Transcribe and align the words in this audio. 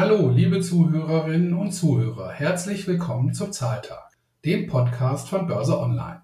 Hallo, 0.00 0.30
liebe 0.30 0.62
Zuhörerinnen 0.62 1.52
und 1.52 1.72
Zuhörer, 1.72 2.32
herzlich 2.32 2.86
willkommen 2.86 3.34
zum 3.34 3.52
Zahltag, 3.52 4.16
dem 4.46 4.66
Podcast 4.66 5.28
von 5.28 5.46
Börse 5.46 5.78
Online. 5.78 6.22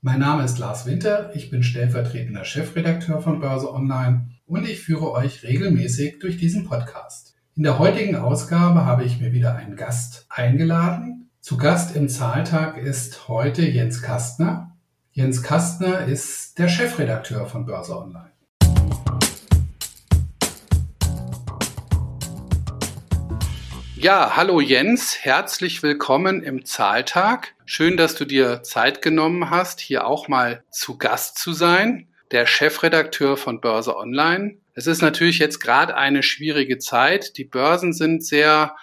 Mein 0.00 0.20
Name 0.20 0.44
ist 0.44 0.60
Lars 0.60 0.86
Winter, 0.86 1.34
ich 1.34 1.50
bin 1.50 1.64
stellvertretender 1.64 2.44
Chefredakteur 2.44 3.20
von 3.20 3.40
Börse 3.40 3.74
Online 3.74 4.28
und 4.46 4.68
ich 4.68 4.80
führe 4.80 5.10
euch 5.10 5.42
regelmäßig 5.42 6.20
durch 6.20 6.36
diesen 6.36 6.68
Podcast. 6.68 7.34
In 7.56 7.64
der 7.64 7.80
heutigen 7.80 8.14
Ausgabe 8.14 8.84
habe 8.84 9.02
ich 9.02 9.20
mir 9.20 9.32
wieder 9.32 9.56
einen 9.56 9.74
Gast 9.74 10.26
eingeladen. 10.28 11.28
Zu 11.40 11.56
Gast 11.56 11.96
im 11.96 12.08
Zahltag 12.08 12.78
ist 12.78 13.26
heute 13.26 13.62
Jens 13.68 14.02
Kastner. 14.02 14.76
Jens 15.10 15.42
Kastner 15.42 16.04
ist 16.04 16.60
der 16.60 16.68
Chefredakteur 16.68 17.46
von 17.46 17.66
Börse 17.66 17.98
Online. 17.98 18.35
Ja, 23.98 24.36
hallo 24.36 24.60
Jens, 24.60 25.24
herzlich 25.24 25.82
willkommen 25.82 26.42
im 26.42 26.66
Zahltag. 26.66 27.54
Schön, 27.64 27.96
dass 27.96 28.14
du 28.14 28.26
dir 28.26 28.62
Zeit 28.62 29.00
genommen 29.00 29.48
hast, 29.48 29.80
hier 29.80 30.06
auch 30.06 30.28
mal 30.28 30.62
zu 30.70 30.98
Gast 30.98 31.38
zu 31.38 31.54
sein. 31.54 32.06
Der 32.30 32.44
Chefredakteur 32.44 33.38
von 33.38 33.62
Börse 33.62 33.96
Online. 33.96 34.58
Es 34.74 34.86
ist 34.86 35.00
natürlich 35.00 35.38
jetzt 35.38 35.60
gerade 35.60 35.96
eine 35.96 36.22
schwierige 36.22 36.76
Zeit. 36.76 37.38
Die 37.38 37.44
Börsen 37.44 37.94
sind 37.94 38.22
sehr, 38.22 38.76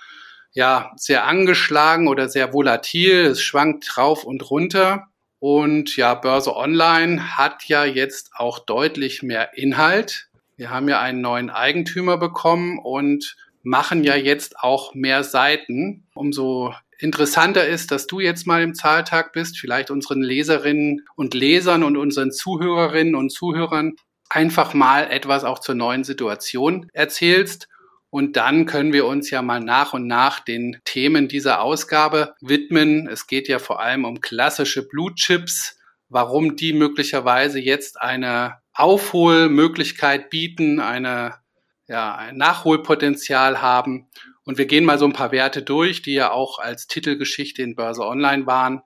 ja, 0.52 0.92
sehr 0.96 1.26
angeschlagen 1.26 2.08
oder 2.08 2.28
sehr 2.28 2.52
volatil. 2.52 3.26
Es 3.26 3.44
schwankt 3.44 3.96
rauf 4.00 4.24
und 4.24 4.50
runter. 4.50 5.10
Und 5.38 5.96
ja, 5.96 6.16
Börse 6.16 6.56
Online 6.56 7.38
hat 7.38 7.66
ja 7.66 7.86
jetzt 7.86 8.32
auch 8.34 8.58
deutlich 8.58 9.22
mehr 9.22 9.56
Inhalt. 9.56 10.30
Wir 10.58 10.72
haben 10.72 10.90
ja 10.90 11.00
einen 11.00 11.22
neuen 11.22 11.52
Eigentümer 11.52 12.18
bekommen 12.18 12.80
und 12.80 13.36
machen 13.64 14.04
ja 14.04 14.16
jetzt 14.16 14.60
auch 14.60 14.94
mehr 14.94 15.24
Seiten. 15.24 16.08
Umso 16.14 16.74
interessanter 17.00 17.68
ist, 17.68 17.92
dass 17.92 18.08
du 18.08 18.20
jetzt 18.20 18.46
mal 18.46 18.62
im 18.62 18.76
Zahltag 18.76 19.34
bist, 19.34 19.58
vielleicht 19.58 19.90
unseren 19.90 20.22
Leserinnen 20.22 21.06
und 21.16 21.34
Lesern 21.34 21.84
und 21.84 21.98
unseren 21.98 22.32
Zuhörerinnen 22.32 23.16
und 23.16 23.32
Zuhörern 23.32 23.94
einfach 24.30 24.74
mal 24.74 25.10
etwas 25.10 25.44
auch 25.44 25.60
zur 25.60 25.76
neuen 25.76 26.04
Situation 26.04 26.90
erzählst. 26.94 27.68
Und 28.10 28.36
dann 28.38 28.66
können 28.68 28.94
wir 28.94 29.06
uns 29.08 29.32
ja 29.32 29.42
mal 29.42 29.60
nach 29.60 29.94
und 29.94 30.06
nach 30.06 30.40
den 30.40 30.80
Themen 30.86 31.28
dieser 31.28 31.62
Ausgabe 31.62 32.36
widmen. 32.42 33.08
Es 33.08 33.28
geht 33.28 33.48
ja 33.48 33.60
vor 33.60 33.82
allem 33.82 34.06
um 34.06 34.22
klassische 34.22 34.88
Blue 34.88 35.14
Chips, 35.16 35.80
warum 36.10 36.56
die 36.56 36.74
möglicherweise 36.74 37.60
jetzt 37.60 38.00
eine 38.00 38.60
Aufholmöglichkeit 38.74 40.30
bieten, 40.30 40.80
eine 40.80 41.43
ja, 41.88 42.16
ein 42.16 42.38
Nachholpotenzial 42.38 43.62
haben. 43.62 44.08
Und 44.46 44.58
wir 44.58 44.66
gehen 44.66 44.86
mal 44.86 45.00
so 45.00 45.06
ein 45.06 45.14
paar 45.14 45.32
Werte 45.32 45.62
durch, 45.62 46.02
die 46.02 46.14
ja 46.14 46.32
auch 46.32 46.60
als 46.60 46.88
Titelgeschichte 46.88 47.62
in 47.62 47.76
Börse 47.76 48.06
Online 48.06 48.46
waren 48.46 48.82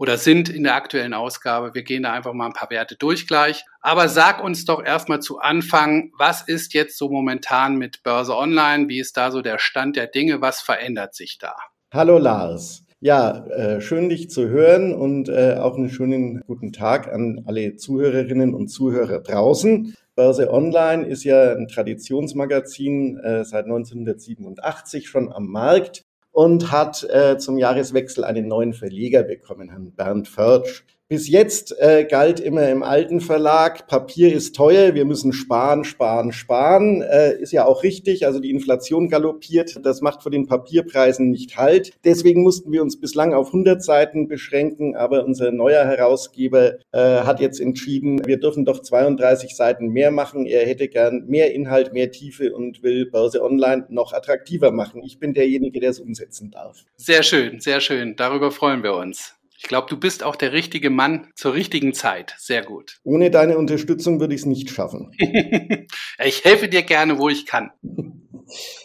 oder 0.00 0.16
sind 0.16 0.48
in 0.48 0.62
der 0.62 0.74
aktuellen 0.74 1.12
Ausgabe. 1.12 1.74
Wir 1.74 1.82
gehen 1.82 2.04
da 2.04 2.12
einfach 2.12 2.32
mal 2.32 2.46
ein 2.46 2.54
paar 2.54 2.70
Werte 2.70 2.96
durch 2.96 3.26
gleich. 3.26 3.64
Aber 3.80 4.08
sag 4.08 4.42
uns 4.42 4.64
doch 4.64 4.82
erstmal 4.82 5.20
zu 5.20 5.38
Anfang, 5.38 6.12
was 6.16 6.42
ist 6.42 6.72
jetzt 6.72 6.96
so 6.96 7.10
momentan 7.10 7.76
mit 7.76 8.02
Börse 8.02 8.34
Online? 8.34 8.88
Wie 8.88 8.98
ist 8.98 9.16
da 9.16 9.30
so 9.30 9.42
der 9.42 9.58
Stand 9.58 9.96
der 9.96 10.06
Dinge? 10.06 10.40
Was 10.40 10.62
verändert 10.62 11.14
sich 11.14 11.38
da? 11.38 11.54
Hallo 11.92 12.18
Lars. 12.18 12.84
Ja, 13.02 13.46
äh, 13.46 13.80
schön 13.80 14.10
dich 14.10 14.28
zu 14.28 14.50
hören 14.50 14.94
und 14.94 15.30
äh, 15.30 15.54
auch 15.58 15.74
einen 15.74 15.88
schönen 15.88 16.42
guten 16.46 16.70
Tag 16.70 17.10
an 17.10 17.44
alle 17.46 17.76
Zuhörerinnen 17.76 18.52
und 18.52 18.68
Zuhörer 18.68 19.20
draußen. 19.20 19.94
Börse 20.16 20.52
Online 20.52 21.06
ist 21.06 21.24
ja 21.24 21.52
ein 21.52 21.66
Traditionsmagazin 21.66 23.16
äh, 23.16 23.42
seit 23.46 23.64
1987 23.64 25.08
schon 25.08 25.32
am 25.32 25.46
Markt 25.46 26.04
und 26.30 26.72
hat 26.72 27.02
äh, 27.04 27.38
zum 27.38 27.56
Jahreswechsel 27.56 28.22
einen 28.22 28.48
neuen 28.48 28.74
Verleger 28.74 29.22
bekommen, 29.22 29.70
Herrn 29.70 29.92
Bernd 29.92 30.28
Förtsch. 30.28 30.84
Bis 31.10 31.28
jetzt 31.28 31.74
äh, 31.80 32.04
galt 32.04 32.38
immer 32.38 32.68
im 32.68 32.84
alten 32.84 33.20
Verlag, 33.20 33.88
Papier 33.88 34.32
ist 34.32 34.54
teuer, 34.54 34.94
wir 34.94 35.04
müssen 35.04 35.32
sparen, 35.32 35.82
sparen, 35.82 36.30
sparen. 36.30 37.02
Äh, 37.02 37.36
ist 37.40 37.50
ja 37.50 37.64
auch 37.64 37.82
richtig, 37.82 38.26
also 38.26 38.38
die 38.38 38.50
Inflation 38.50 39.08
galoppiert, 39.08 39.80
das 39.84 40.02
macht 40.02 40.22
vor 40.22 40.30
den 40.30 40.46
Papierpreisen 40.46 41.28
nicht 41.30 41.56
halt. 41.56 41.94
Deswegen 42.04 42.44
mussten 42.44 42.70
wir 42.70 42.80
uns 42.80 43.00
bislang 43.00 43.34
auf 43.34 43.48
100 43.48 43.82
Seiten 43.82 44.28
beschränken, 44.28 44.94
aber 44.94 45.24
unser 45.24 45.50
neuer 45.50 45.84
Herausgeber 45.84 46.74
äh, 46.92 47.00
hat 47.00 47.40
jetzt 47.40 47.60
entschieden, 47.60 48.24
wir 48.24 48.38
dürfen 48.38 48.64
doch 48.64 48.78
32 48.78 49.56
Seiten 49.56 49.88
mehr 49.88 50.12
machen. 50.12 50.46
Er 50.46 50.64
hätte 50.64 50.86
gern 50.86 51.24
mehr 51.26 51.52
Inhalt, 51.52 51.92
mehr 51.92 52.12
Tiefe 52.12 52.54
und 52.54 52.84
will 52.84 53.10
Börse 53.10 53.42
Online 53.42 53.84
noch 53.88 54.12
attraktiver 54.12 54.70
machen. 54.70 55.02
Ich 55.02 55.18
bin 55.18 55.34
derjenige, 55.34 55.80
der 55.80 55.90
es 55.90 55.98
umsetzen 55.98 56.52
darf. 56.52 56.84
Sehr 56.96 57.24
schön, 57.24 57.58
sehr 57.58 57.80
schön. 57.80 58.14
Darüber 58.14 58.52
freuen 58.52 58.84
wir 58.84 58.94
uns. 58.94 59.39
Ich 59.62 59.68
glaube, 59.68 59.88
du 59.90 59.98
bist 59.98 60.24
auch 60.24 60.36
der 60.36 60.54
richtige 60.54 60.88
Mann 60.88 61.30
zur 61.34 61.52
richtigen 61.52 61.92
Zeit. 61.92 62.34
Sehr 62.38 62.62
gut. 62.62 62.98
Ohne 63.04 63.30
deine 63.30 63.58
Unterstützung 63.58 64.18
würde 64.18 64.34
ich 64.34 64.40
es 64.40 64.46
nicht 64.46 64.70
schaffen. 64.70 65.12
ich 66.24 66.44
helfe 66.44 66.68
dir 66.68 66.82
gerne, 66.82 67.18
wo 67.18 67.28
ich 67.28 67.44
kann. 67.44 67.70